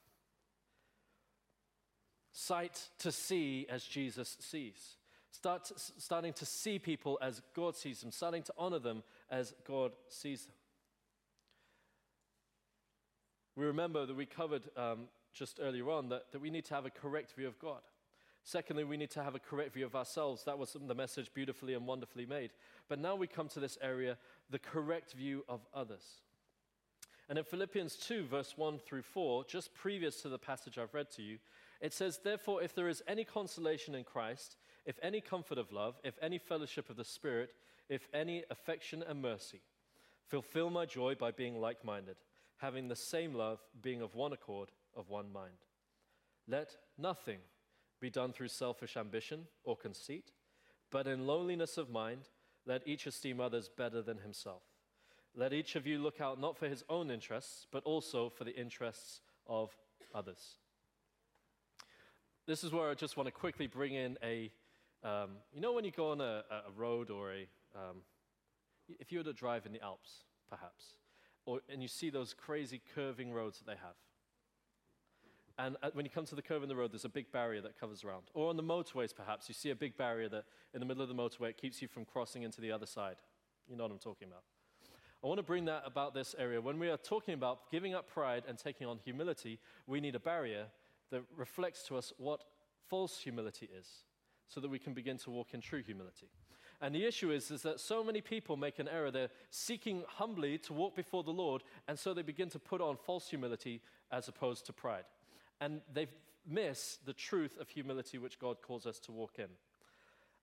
[2.33, 4.97] Sight to see as Jesus sees.
[5.33, 9.93] Start, starting to see people as God sees them, starting to honor them as God
[10.09, 10.55] sees them.
[13.55, 16.87] We remember that we covered um, just earlier on that, that we need to have
[16.87, 17.81] a correct view of God.
[18.45, 20.45] Secondly, we need to have a correct view of ourselves.
[20.45, 22.51] That was the message beautifully and wonderfully made.
[22.89, 24.19] But now we come to this area
[24.51, 26.03] the correct view of others.
[27.29, 31.11] And in Philippians 2, verse 1 through 4, just previous to the passage I've read
[31.13, 31.39] to you,
[31.81, 35.95] it says, Therefore, if there is any consolation in Christ, if any comfort of love,
[36.03, 37.55] if any fellowship of the Spirit,
[37.89, 39.61] if any affection and mercy,
[40.27, 42.17] fulfill my joy by being like minded,
[42.59, 45.67] having the same love, being of one accord, of one mind.
[46.49, 47.39] Let nothing
[48.01, 50.33] be done through selfish ambition or conceit,
[50.91, 52.29] but in lowliness of mind,
[52.67, 54.63] let each esteem others better than himself.
[55.35, 58.55] Let each of you look out not for his own interests, but also for the
[58.55, 59.75] interests of
[60.15, 60.59] others.
[62.47, 64.53] This is where I just want to quickly bring in a
[65.05, 68.03] um, you know, when you go on a, a road or a, um,
[69.01, 70.95] if you were to drive in the Alps, perhaps,
[71.45, 73.97] or, and you see those crazy curving roads that they have.
[75.59, 77.61] And uh, when you come to the curve in the road, there's a big barrier
[77.63, 78.23] that covers around.
[78.35, 81.09] Or on the motorways, perhaps, you see a big barrier that in the middle of
[81.09, 83.17] the motorway, it keeps you from crossing into the other side.
[83.69, 84.43] You know what I'm talking about.
[85.23, 86.61] I want to bring that about this area.
[86.61, 90.21] When we are talking about giving up pride and taking on humility, we need a
[90.21, 90.67] barrier
[91.11, 92.43] that reflects to us what
[92.89, 93.87] false humility is
[94.49, 96.29] so that we can begin to walk in true humility.
[96.81, 99.13] And the issue is, is that so many people make an error.
[99.13, 102.97] They're seeking humbly to walk before the Lord, and so they begin to put on
[102.97, 105.05] false humility as opposed to pride.
[105.63, 106.09] And they
[106.45, 109.47] miss the truth of humility which God calls us to walk in.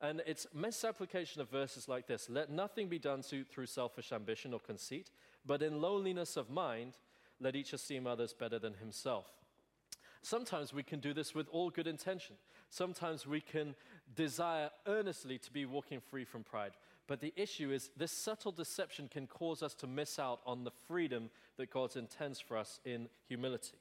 [0.01, 4.53] And it's misapplication of verses like this Let nothing be done to, through selfish ambition
[4.53, 5.11] or conceit,
[5.45, 6.93] but in lowliness of mind,
[7.41, 9.25] let each esteem others better than himself.
[10.21, 12.37] Sometimes we can do this with all good intention.
[12.69, 13.75] Sometimes we can
[14.15, 16.71] desire earnestly to be walking free from pride.
[17.07, 20.71] But the issue is, this subtle deception can cause us to miss out on the
[20.87, 23.77] freedom that God intends for us in humility.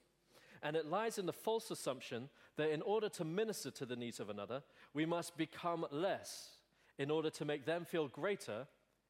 [0.62, 4.20] And it lies in the false assumption that in order to minister to the needs
[4.20, 4.62] of another,
[4.94, 6.50] we must become less
[6.98, 8.66] in order to make them feel greater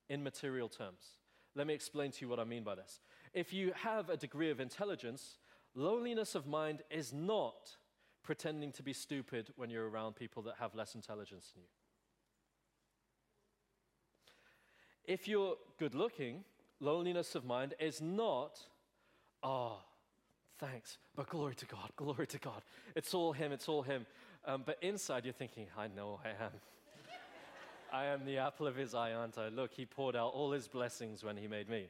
[0.08, 1.16] in material terms.
[1.54, 3.00] Let me explain to you what I mean by this.
[3.32, 5.38] If you have a degree of intelligence,
[5.78, 7.76] Loneliness of mind is not
[8.24, 11.68] pretending to be stupid when you're around people that have less intelligence than you.
[15.04, 16.42] If you're good looking,
[16.80, 18.58] loneliness of mind is not,
[19.42, 19.82] ah, oh,
[20.58, 22.62] thanks, but glory to God, glory to God.
[22.94, 24.06] It's all Him, it's all Him.
[24.44, 26.52] Um, but inside you're thinking, I know I am.
[27.92, 29.48] I am the apple of his eye, aren't I?
[29.48, 31.86] Look, he poured out all his blessings when he made me.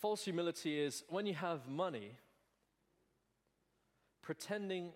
[0.00, 2.12] False humility is when you have money,
[4.22, 4.92] pretending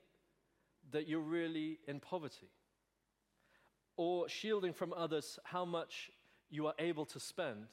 [0.92, 2.48] that you're really in poverty,
[3.96, 6.10] or shielding from others how much
[6.48, 7.66] you are able to spend,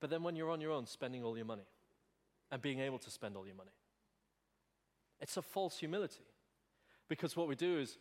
[0.00, 1.66] but then when you're on your own, spending all your money
[2.50, 3.70] and being able to spend all your money.
[5.20, 6.24] It's a false humility.
[7.08, 7.98] Because what we do is,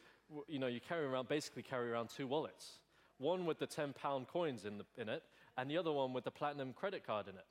[0.47, 2.80] you know, you carry around, basically carry around two wallets.
[3.18, 5.24] One with the 10 pound coins in, the, in it,
[5.58, 7.45] and the other one with the platinum credit card in it.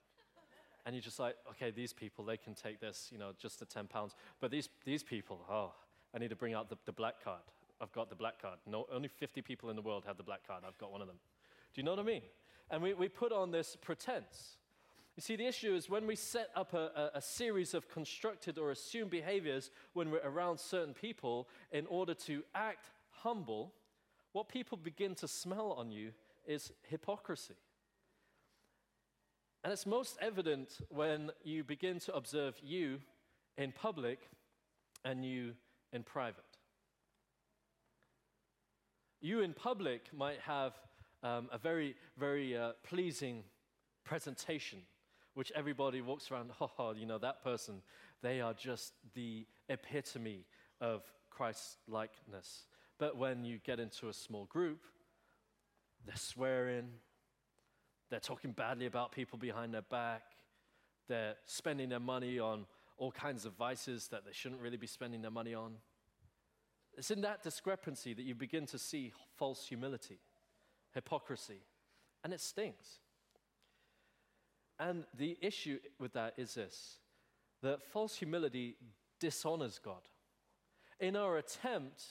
[0.86, 3.66] And you're just like, okay, these people, they can take this, you know, just the
[3.66, 4.14] 10 pounds.
[4.40, 5.72] But these, these people, oh,
[6.14, 7.42] I need to bring out the, the black card.
[7.80, 8.58] I've got the black card.
[8.66, 10.62] No, only 50 people in the world have the black card.
[10.66, 11.18] I've got one of them.
[11.74, 12.22] Do you know what I mean?
[12.70, 14.56] And we, we put on this pretense.
[15.16, 18.56] You see, the issue is when we set up a, a, a, series of constructed
[18.56, 23.72] or assumed behaviors when we're around certain people in order to act humble,
[24.32, 26.12] what people begin to smell on you
[26.46, 27.56] is hypocrisy.
[29.64, 33.00] And it's most evident when you begin to observe you
[33.56, 34.30] in public
[35.04, 35.54] and you
[35.92, 36.44] in private.
[39.20, 40.74] You in public might have
[41.22, 43.44] um, a very, very uh, pleasing
[44.04, 44.80] presentation,
[45.34, 47.82] which everybody walks around, ha oh, you know, that person,
[48.22, 50.46] they are just the epitome
[50.80, 52.66] of Christ likeness.
[52.98, 54.80] But when you get into a small group,
[56.06, 56.88] they're swearing,
[58.10, 60.22] they're talking badly about people behind their back,
[61.08, 62.66] they're spending their money on
[62.96, 65.74] all kinds of vices that they shouldn't really be spending their money on.
[66.96, 70.18] It's in that discrepancy that you begin to see false humility,
[70.94, 71.60] hypocrisy,
[72.24, 73.00] and it stings.
[74.78, 76.98] And the issue with that is this
[77.62, 78.76] that false humility
[79.18, 80.02] dishonors God.
[81.00, 82.04] In our attempt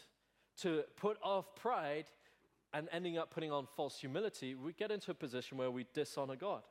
[0.62, 2.06] to put off pride
[2.74, 6.36] and ending up putting on false humility, we get into a position where we dishonor
[6.36, 6.64] God.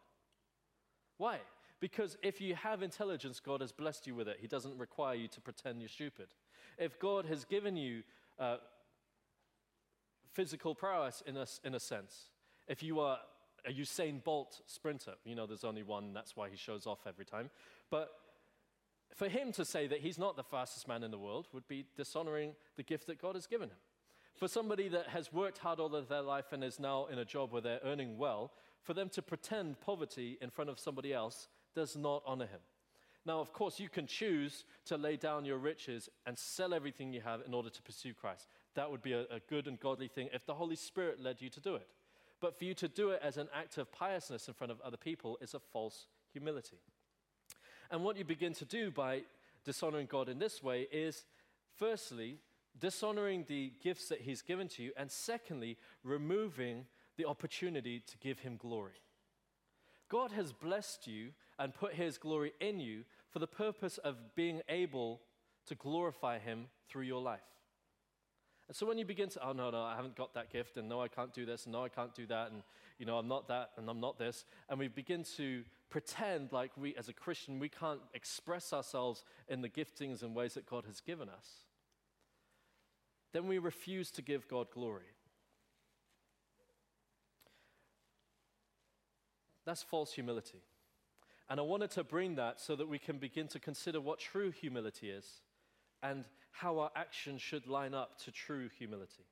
[1.16, 1.38] Why?
[1.80, 4.38] Because if you have intelligence, God has blessed you with it.
[4.40, 6.28] He doesn't require you to pretend you're stupid.
[6.78, 8.02] If God has given you
[8.38, 8.58] uh,
[10.36, 12.30] physical prowess in a, in a sense,
[12.68, 13.18] if you are
[13.66, 17.24] a Usain Bolt sprinter, you know there's only one, that's why he shows off every
[17.24, 17.48] time.
[17.90, 18.10] But
[19.14, 21.86] for him to say that he's not the fastest man in the world would be
[21.96, 23.78] dishonoring the gift that God has given him.
[24.34, 27.24] For somebody that has worked hard all of their life and is now in a
[27.24, 31.48] job where they're earning well, for them to pretend poverty in front of somebody else
[31.74, 32.60] does not honor him.
[33.24, 37.22] Now, of course, you can choose to lay down your riches and sell everything you
[37.22, 38.48] have in order to pursue Christ.
[38.76, 41.48] That would be a, a, good and godly thing if the Holy Spirit led you
[41.50, 41.88] to do it.
[42.40, 44.98] But for you to do it as an act of piousness in front of other
[44.98, 46.76] people is a false humility.
[47.90, 49.22] And what you begin to do by
[49.64, 51.24] dishonoring God in this way is,
[51.78, 52.38] firstly,
[52.78, 56.84] dishonoring the gifts that He's given to you, and secondly, removing
[57.16, 59.00] the opportunity to give Him glory.
[60.10, 64.60] God has blessed you and put His glory in you for the purpose of being
[64.68, 65.22] able
[65.66, 67.40] to glorify Him through your life.
[68.68, 70.88] And so when you begin to, oh, no, no, I haven't got that gift, and
[70.88, 72.62] no, I can't do this, and no, I can't do that, and,
[72.98, 76.72] you know, I'm not that, and I'm not this, and we begin to pretend like
[76.76, 80.84] we, as a Christian, we can't express ourselves in the giftings and ways that God
[80.86, 81.48] has given us,
[83.32, 85.14] then we refuse to give God glory.
[89.64, 90.62] That's false humility.
[91.48, 94.50] And I wanted to bring that so that we can begin to consider what true
[94.50, 95.40] humility is
[96.02, 96.24] and
[96.60, 99.24] how our actions should line up to true humility.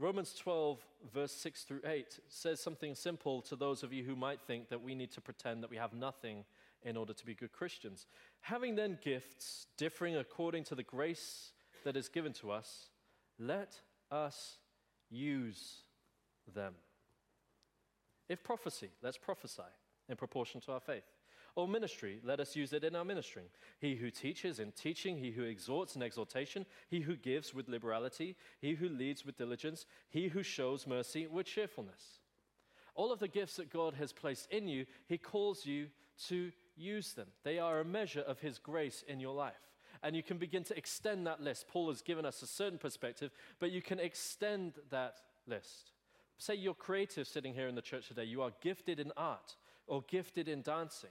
[0.00, 0.80] Romans 12,
[1.12, 4.82] verse 6 through 8, says something simple to those of you who might think that
[4.82, 6.44] we need to pretend that we have nothing
[6.82, 8.06] in order to be good Christians.
[8.40, 11.52] Having then gifts differing according to the grace
[11.84, 12.88] that is given to us,
[13.38, 13.80] let
[14.10, 14.58] us
[15.10, 15.84] use
[16.52, 16.74] them.
[18.28, 19.62] If prophecy, let's prophesy
[20.08, 21.04] in proportion to our faith.
[21.56, 23.46] Or ministry, let us use it in our ministering.
[23.78, 28.36] He who teaches in teaching, he who exhorts in exhortation, he who gives with liberality,
[28.60, 32.18] he who leads with diligence, he who shows mercy with cheerfulness.
[32.96, 35.88] All of the gifts that God has placed in you, he calls you
[36.26, 37.28] to use them.
[37.44, 39.54] They are a measure of his grace in your life.
[40.02, 41.68] And you can begin to extend that list.
[41.68, 43.30] Paul has given us a certain perspective,
[43.60, 45.92] but you can extend that list.
[46.36, 49.54] Say you're creative sitting here in the church today, you are gifted in art
[49.86, 51.10] or gifted in dancing.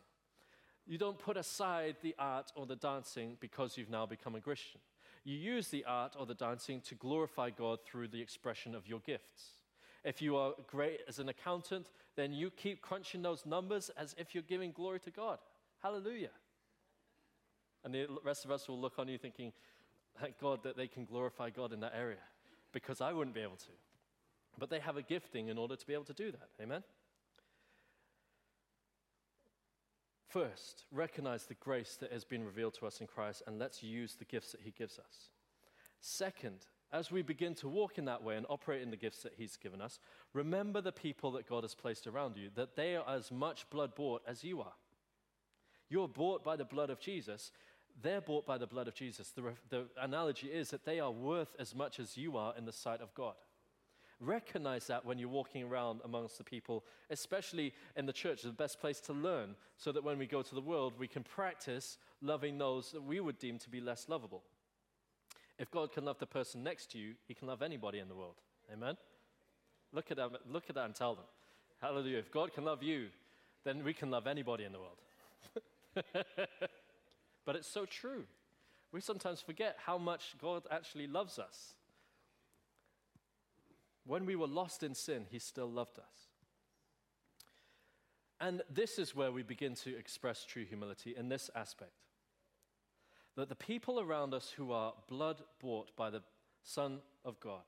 [0.86, 4.82] You don't put aside the art or the dancing because you've now become a Christian.
[5.24, 9.00] You use the art or the dancing to glorify God through the expression of your
[9.00, 9.64] gifts.
[10.04, 14.36] If you are great as an accountant, then you keep crunching those numbers as if
[14.36, 15.40] you're giving glory to God.
[15.82, 16.32] Hallelujah.
[17.86, 19.54] And the rest of us will look on you thinking,
[20.20, 22.22] Thank God that they can glorify God in that area
[22.72, 23.72] because I wouldn't be able to.
[24.60, 26.50] But they have a gifting in order to be able to do that.
[26.62, 26.84] Amen?
[30.34, 34.16] First, recognize the grace that has been revealed to us in Christ and let's use
[34.16, 35.30] the gifts that He gives us.
[36.02, 39.36] Second, as we begin to walk in that way and operate in the gifts that
[39.38, 40.00] He's given us,
[40.34, 43.94] remember the people that God has placed around you, that they are as much blood
[43.94, 44.74] bought as you are.
[45.88, 47.52] You're bought by the blood of Jesus.
[48.02, 49.30] They're bought by the blood of Jesus.
[49.30, 52.74] The, the analogy is that they are worth as much as you are in the
[52.74, 53.36] sight of God.
[54.24, 58.80] Recognize that when you're walking around amongst the people, especially in the church, the best
[58.80, 62.58] place to learn, so that when we go to the world, we can practice loving
[62.58, 64.44] those that we would deem to be less lovable.
[65.60, 68.16] If God can love the person next to you, He can love anybody in the
[68.16, 68.36] world.
[68.72, 68.96] Amen?
[69.92, 71.26] Look at that, look at that and tell them.
[71.82, 72.18] Hallelujah.
[72.18, 73.08] If God can love you,
[73.66, 74.98] then we can love anybody in the world.
[77.46, 78.24] but it's so true.
[78.94, 81.74] We sometimes forget how much God actually loves us.
[84.06, 86.30] When we were lost in sin, He still loved us.
[88.40, 91.92] And this is where we begin to express true humility in this aspect.
[93.36, 96.22] That the people around us who are blood bought by the
[96.64, 97.64] Son of God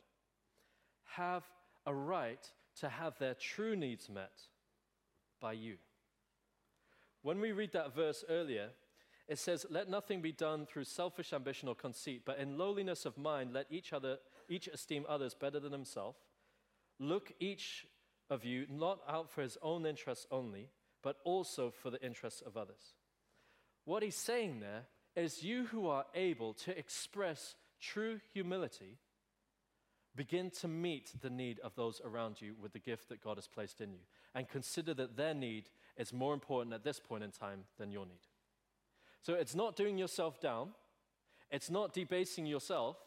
[1.14, 1.44] have
[1.86, 4.42] a right to have their true needs met
[5.40, 5.78] by you.
[7.22, 8.70] When we read that verse earlier,
[9.28, 13.18] it says, Let nothing be done through selfish ambition or conceit, but in lowliness of
[13.18, 14.18] mind, let each other
[14.50, 16.16] each esteem others better than himself.
[17.00, 17.86] Look each
[18.30, 20.70] of you not out for his own interests only,
[21.04, 22.93] but also for the interests of others.
[23.84, 24.86] What he's saying there
[25.16, 28.98] is you who are able to express true humility
[30.16, 33.48] begin to meet the need of those around you with the gift that God has
[33.48, 34.00] placed in you
[34.34, 38.06] and consider that their need is more important at this point in time than your
[38.06, 38.28] need.
[39.22, 40.70] So it's not doing yourself down,
[41.52, 42.98] it's not debasing yourself,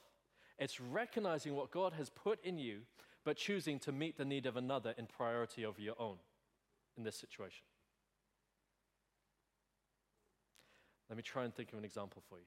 [0.58, 2.80] it's recognizing what God has put in you,
[3.24, 6.16] but choosing to meet the need of another in priority over your own
[6.96, 7.64] in this situation.
[11.08, 12.44] Let me try and think of an example for you.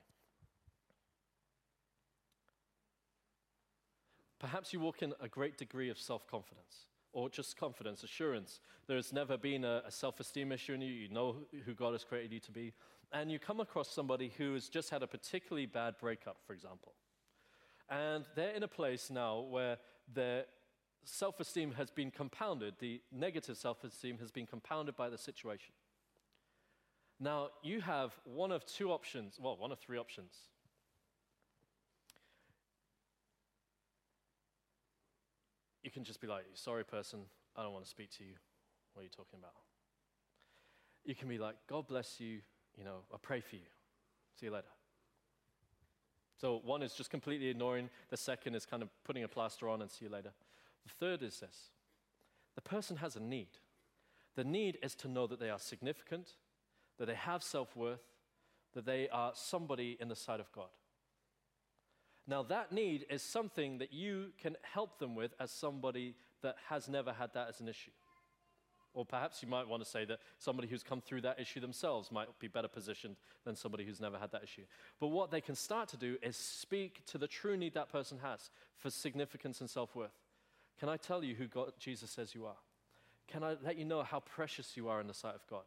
[4.40, 8.60] Perhaps you walk in a great degree of self confidence or just confidence, assurance.
[8.88, 10.92] There's never been a, a self esteem issue in you.
[10.92, 12.74] You know who God has created you to be.
[13.14, 16.94] And you come across somebody who has just had a particularly bad breakup, for example.
[17.92, 19.78] And they're in a place now where
[20.12, 20.46] their
[21.04, 25.74] self esteem has been compounded, the negative self esteem has been compounded by the situation.
[27.20, 30.34] Now, you have one of two options, well, one of three options.
[35.84, 37.20] You can just be like, sorry, person,
[37.56, 38.34] I don't want to speak to you.
[38.94, 39.54] What are you talking about?
[41.04, 42.40] You can be like, God bless you,
[42.78, 43.70] you know, I pray for you.
[44.40, 44.68] See you later.
[46.42, 49.84] So one is just completely ignoring, the second is kind of putting a plaster on
[49.84, 50.32] and see you later.
[50.84, 51.70] The third is this
[52.56, 53.60] the person has a need.
[54.36, 56.34] The need is to know that they are significant,
[56.98, 58.02] that they have self worth,
[58.74, 60.70] that they are somebody in the sight of God.
[62.26, 66.90] Now, that need is something that you can help them with as somebody that has
[66.90, 67.92] never had that as an issue.
[68.94, 72.12] Or perhaps you might want to say that somebody who's come through that issue themselves
[72.12, 73.16] might be better positioned
[73.46, 74.64] than somebody who's never had that issue.
[75.00, 78.18] But what they can start to do is speak to the true need that person
[78.22, 80.12] has for significance and self worth.
[80.80, 82.58] Can I tell you who God, Jesus says you are?
[83.28, 85.64] Can I let you know how precious you are in the sight of God?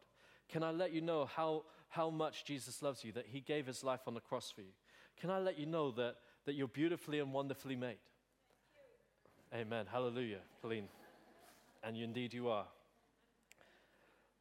[0.49, 3.83] Can I let you know how, how much Jesus loves you, that he gave his
[3.83, 4.73] life on the cross for you?
[5.19, 7.97] Can I let you know that, that you're beautifully and wonderfully made?
[9.53, 9.85] Amen.
[9.91, 10.89] Hallelujah, Colleen.
[11.83, 12.65] And you, indeed you are.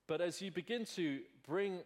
[0.06, 1.80] But as you begin to bring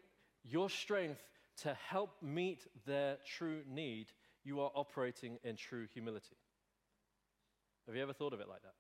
[0.44, 1.22] your strength
[1.62, 4.06] to help meet their true need,
[4.44, 6.36] you are operating in true humility.
[7.86, 8.74] Have you ever thought of it like that?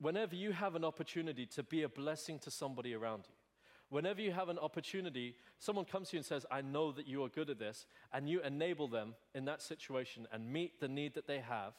[0.00, 3.34] whenever you have an opportunity to be a blessing to somebody around you,
[3.88, 7.24] whenever you have an opportunity, someone comes to you and says, I know that you
[7.24, 11.14] are good at this, and you enable them in that situation and meet the need
[11.14, 11.74] that they have,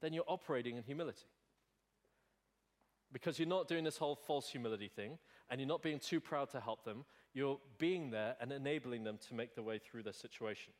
[0.00, 1.26] then you're operating in humility.
[3.12, 5.18] Because you're not doing this whole false humility thing,
[5.50, 7.04] and you're not being too proud to help them.
[7.34, 10.72] You're being there and enabling them to make their way through their situation.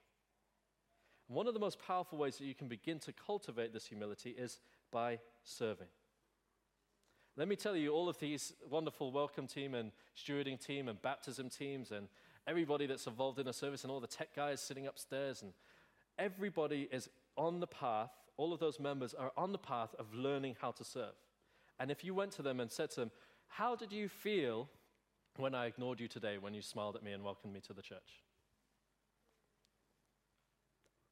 [1.28, 4.60] One of the most powerful ways that you can begin to cultivate this humility is
[4.90, 5.88] by serving.
[7.36, 11.48] Let me tell you, all of these wonderful welcome team and stewarding team and baptism
[11.48, 12.08] teams and
[12.46, 15.52] everybody that's involved in a service and all the tech guys sitting upstairs and
[16.18, 20.56] everybody is on the path, all of those members are on the path of learning
[20.60, 21.14] how to serve.
[21.82, 23.10] And if you went to them and said to them,
[23.48, 24.68] How did you feel
[25.36, 27.82] when I ignored you today when you smiled at me and welcomed me to the
[27.82, 28.22] church?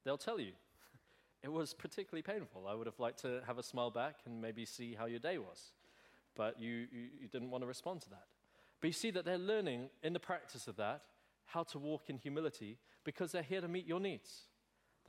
[0.05, 0.53] they'll tell you.
[1.43, 2.67] It was particularly painful.
[2.69, 5.39] I would have liked to have a smile back and maybe see how your day
[5.39, 5.73] was.
[6.37, 8.27] But you, you, you didn't want to respond to that.
[8.81, 11.01] But you see that they're learning in the practice of that
[11.47, 14.50] how to walk in humility because they're here to meet your needs.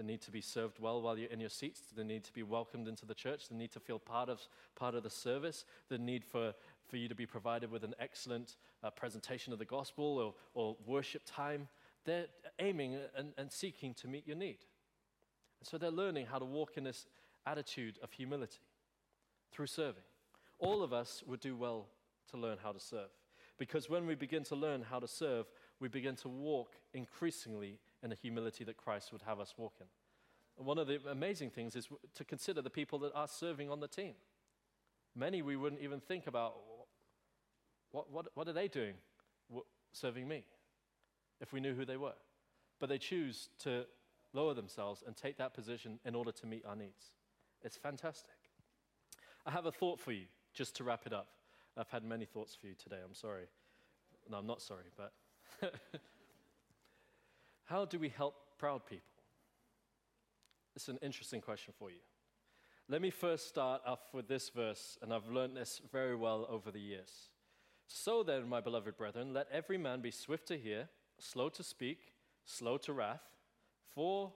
[0.02, 1.82] They need to be served well while you're in your seats.
[1.96, 3.50] They need to be welcomed into the church.
[3.50, 4.42] They need to feel part of,
[4.76, 5.64] part of the service.
[5.90, 6.56] The need for,
[6.88, 10.76] for you to be provided with an excellent uh, presentation of the gospel or, or
[10.88, 11.68] worship time.
[12.04, 12.26] They're
[12.58, 14.58] aiming and, and seeking to meet your need.
[15.60, 17.06] And so they're learning how to walk in this
[17.46, 18.66] attitude of humility
[19.52, 20.04] through serving.
[20.58, 21.86] All of us would do well
[22.32, 23.10] to learn how to serve.
[23.60, 25.46] Because when we begin to learn how to serve,
[25.80, 29.88] we begin to walk increasingly in the humility that Christ would have us walk in.
[30.58, 33.80] And one of the amazing things is to consider the people that are serving on
[33.80, 34.14] the team.
[35.16, 36.56] Many we wouldn't even think about
[37.92, 38.96] what, what, what are they doing
[39.92, 40.46] serving me
[41.40, 42.14] if we knew who they were.
[42.80, 43.86] But they choose to
[44.34, 47.16] lower themselves and take that position in order to meet our needs.
[47.64, 48.36] It's fantastic.
[49.46, 51.28] I have a thought for you just to wrap it up.
[51.78, 52.98] I've had many thoughts for you today.
[53.04, 53.46] I'm sorry.
[54.30, 55.14] No, I'm not sorry, but
[57.66, 59.06] how do we help proud people?
[60.76, 62.00] It's an interesting question for you.
[62.88, 66.72] Let me first start off with this verse, and I've learned this very well over
[66.72, 67.30] the years.
[67.88, 70.90] So then, my beloved brethren, let every man be swift to hear,
[71.20, 72.14] slow to speak,
[72.46, 73.24] slow to wrath,
[73.94, 74.32] for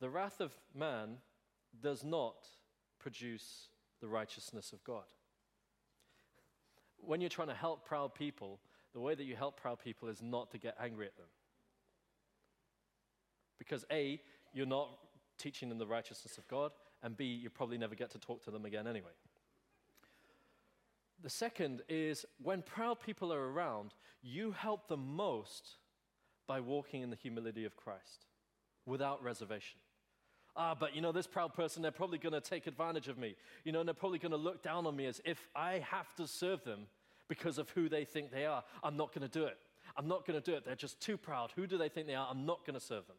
[0.00, 1.18] the wrath of man
[1.82, 2.48] does not
[2.98, 3.68] produce
[4.00, 5.04] the righteousness of God.
[6.98, 8.60] When you're trying to help proud people,
[8.92, 11.26] the way that you help proud people is not to get angry at them.
[13.58, 14.20] Because A,
[14.52, 14.90] you're not
[15.38, 18.50] teaching them the righteousness of God, and B, you probably never get to talk to
[18.50, 19.10] them again anyway.
[21.22, 25.76] The second is when proud people are around, you help them most
[26.46, 28.26] by walking in the humility of Christ
[28.86, 29.78] without reservation.
[30.56, 33.34] Ah, but you know, this proud person, they're probably going to take advantage of me.
[33.64, 36.14] You know, and they're probably going to look down on me as if I have
[36.16, 36.86] to serve them
[37.28, 38.62] because of who they think they are.
[38.82, 39.56] I'm not going to do it.
[39.96, 40.64] I'm not going to do it.
[40.64, 41.52] They're just too proud.
[41.56, 42.28] Who do they think they are?
[42.30, 43.16] I'm not going to serve them.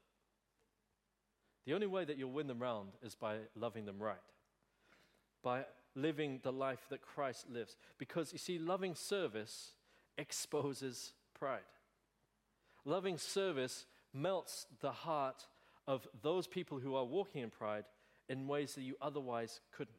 [1.65, 4.17] The only way that you'll win them round is by loving them right,
[5.41, 7.75] by living the life that Christ lives.
[7.97, 9.71] Because you see, loving service
[10.17, 11.59] exposes pride.
[12.85, 15.47] Loving service melts the heart
[15.87, 17.85] of those people who are walking in pride
[18.29, 19.95] in ways that you otherwise couldn't.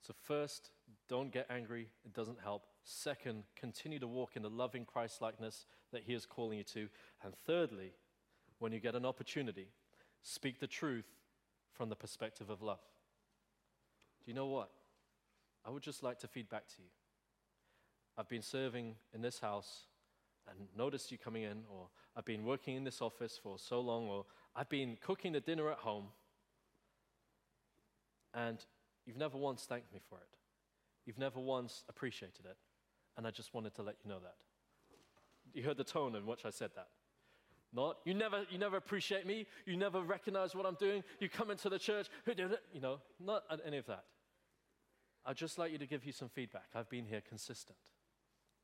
[0.00, 0.70] So, first,
[1.08, 2.64] don't get angry, it doesn't help.
[2.84, 6.88] Second, continue to walk in the loving Christ likeness that He is calling you to.
[7.22, 7.92] And thirdly,
[8.58, 9.68] when you get an opportunity,
[10.22, 11.06] speak the truth
[11.72, 12.80] from the perspective of love.
[14.24, 14.70] Do you know what?
[15.64, 16.88] I would just like to feed back to you.
[18.16, 19.84] I've been serving in this house
[20.48, 24.08] and noticed you coming in, or I've been working in this office for so long,
[24.08, 24.24] or
[24.56, 26.06] I've been cooking the dinner at home,
[28.34, 28.58] and
[29.06, 30.28] you've never once thanked me for it.
[31.06, 32.56] You've never once appreciated it,
[33.16, 34.36] and I just wanted to let you know that.
[35.54, 36.88] You heard the tone in which I said that.
[37.72, 41.50] Not, you never, you never appreciate me, you never recognize what I'm doing, you come
[41.50, 42.08] into the church,
[42.72, 44.04] you know, not any of that.
[45.26, 46.68] I'd just like you to give you some feedback.
[46.74, 47.78] I've been here consistent,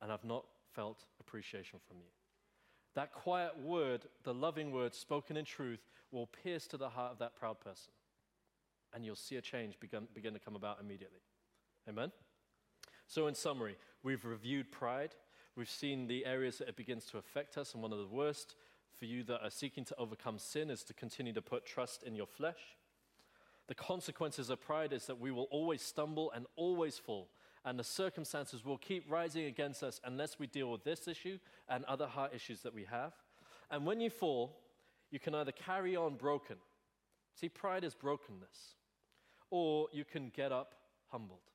[0.01, 2.09] and I've not felt appreciation from you.
[2.95, 5.81] That quiet word, the loving word spoken in truth,
[6.11, 7.93] will pierce to the heart of that proud person.
[8.95, 11.19] And you'll see a change begin, begin to come about immediately.
[11.89, 12.13] Amen?
[13.07, 15.15] So, in summary, we've reviewed pride.
[15.57, 17.75] We've seen the areas that it begins to affect us.
[17.75, 18.55] And one of the worst
[18.99, 22.15] for you that are seeking to overcome sin is to continue to put trust in
[22.15, 22.77] your flesh.
[23.67, 27.29] The consequences of pride is that we will always stumble and always fall
[27.65, 31.39] and the circumstances will keep rising against us unless we deal with this issue
[31.69, 33.13] and other heart issues that we have.
[33.71, 34.59] And when you fall,
[35.11, 36.57] you can either carry on broken.
[37.35, 38.75] See, pride is brokenness.
[39.51, 40.75] Or you can get up
[41.09, 41.51] humbled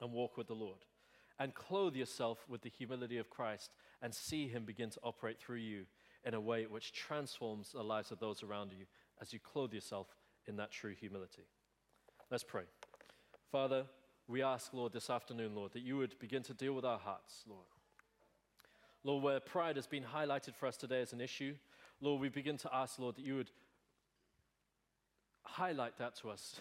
[0.00, 0.84] and walk with the Lord
[1.38, 3.70] and clothe yourself with the humility of Christ
[4.02, 5.84] and see Him begin to operate through you
[6.24, 8.86] in a way which transforms the lives of those around you
[9.20, 10.08] as you clothe yourself
[10.46, 11.44] in that true humility.
[12.30, 12.64] Let's pray.
[13.52, 13.84] Father,
[14.26, 17.44] we ask, Lord, this afternoon, Lord, that you would begin to deal with our hearts,
[17.46, 17.66] Lord.
[19.02, 21.54] Lord, where pride has been highlighted for us today as an issue,
[22.00, 23.50] Lord, we begin to ask, Lord, that you would
[25.42, 26.60] highlight that to us,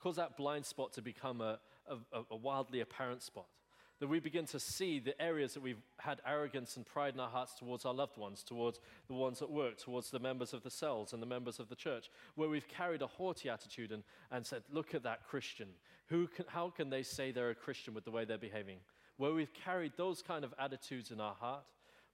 [0.00, 3.46] cause that blind spot to become a, a, a wildly apparent spot
[4.00, 7.28] that we begin to see the areas that we've had arrogance and pride in our
[7.28, 10.70] hearts towards our loved ones, towards the ones at work, towards the members of the
[10.70, 14.46] cells and the members of the church, where we've carried a haughty attitude and, and
[14.46, 15.68] said, Look at that Christian.
[16.06, 18.78] Who can, how can they say they're a Christian with the way they're behaving?
[19.16, 21.64] Where we've carried those kind of attitudes in our heart,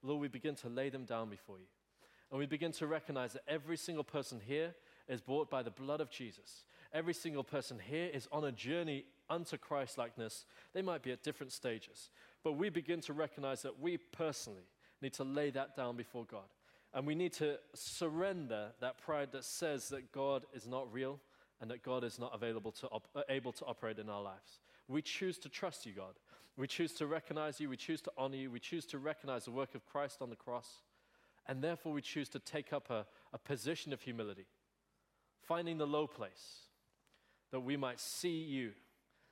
[0.01, 1.65] Lord, we begin to lay them down before you.
[2.31, 4.73] And we begin to recognize that every single person here
[5.07, 6.63] is bought by the blood of Jesus.
[6.93, 10.45] Every single person here is on a journey unto Christ likeness.
[10.73, 12.09] They might be at different stages,
[12.43, 14.67] but we begin to recognize that we personally
[15.01, 16.45] need to lay that down before God.
[16.93, 21.19] And we need to surrender that pride that says that God is not real
[21.59, 24.59] and that God is not available to op- uh, able to operate in our lives.
[24.87, 26.13] We choose to trust you, God.
[26.57, 27.69] We choose to recognize you.
[27.69, 28.49] We choose to honor you.
[28.49, 30.83] We choose to recognize the work of Christ on the cross.
[31.47, 34.45] And therefore, we choose to take up a, a position of humility,
[35.41, 36.64] finding the low place
[37.51, 38.71] that we might see you.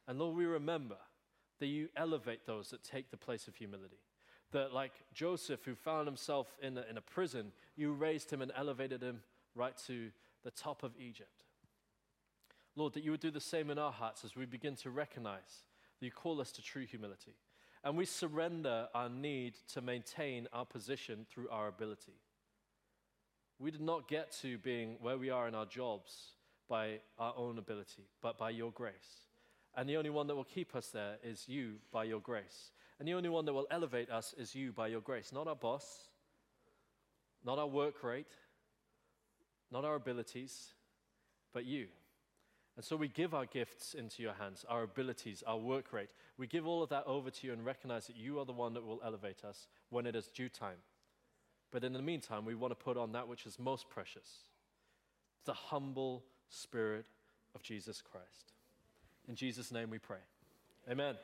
[0.07, 0.97] And Lord, we remember
[1.59, 3.99] that you elevate those that take the place of humility.
[4.51, 8.51] That, like Joseph, who found himself in a, in a prison, you raised him and
[8.55, 9.21] elevated him
[9.55, 10.11] right to
[10.43, 11.43] the top of Egypt.
[12.75, 15.63] Lord, that you would do the same in our hearts as we begin to recognize
[15.99, 17.33] that you call us to true humility.
[17.83, 22.13] And we surrender our need to maintain our position through our ability.
[23.59, 26.31] We did not get to being where we are in our jobs
[26.73, 29.27] by our own ability, but by your grace.
[29.75, 32.71] And the only one that will keep us there is you by your grace.
[32.97, 35.55] And the only one that will elevate us is you by your grace, not our
[35.55, 36.09] boss,
[37.45, 38.33] not our work rate,
[39.71, 40.73] not our abilities,
[41.53, 41.85] but you.
[42.75, 46.09] And so we give our gifts into your hands, our abilities, our work rate.
[46.39, 48.73] We give all of that over to you and recognize that you are the one
[48.73, 50.81] that will elevate us when it is due time.
[51.69, 54.27] But in the meantime, we want to put on that which is most precious
[55.45, 56.23] the humble
[56.53, 57.05] spirit
[57.55, 58.53] of Jesus Christ.
[59.27, 60.17] In Jesus' name we pray.
[60.89, 61.15] Amen.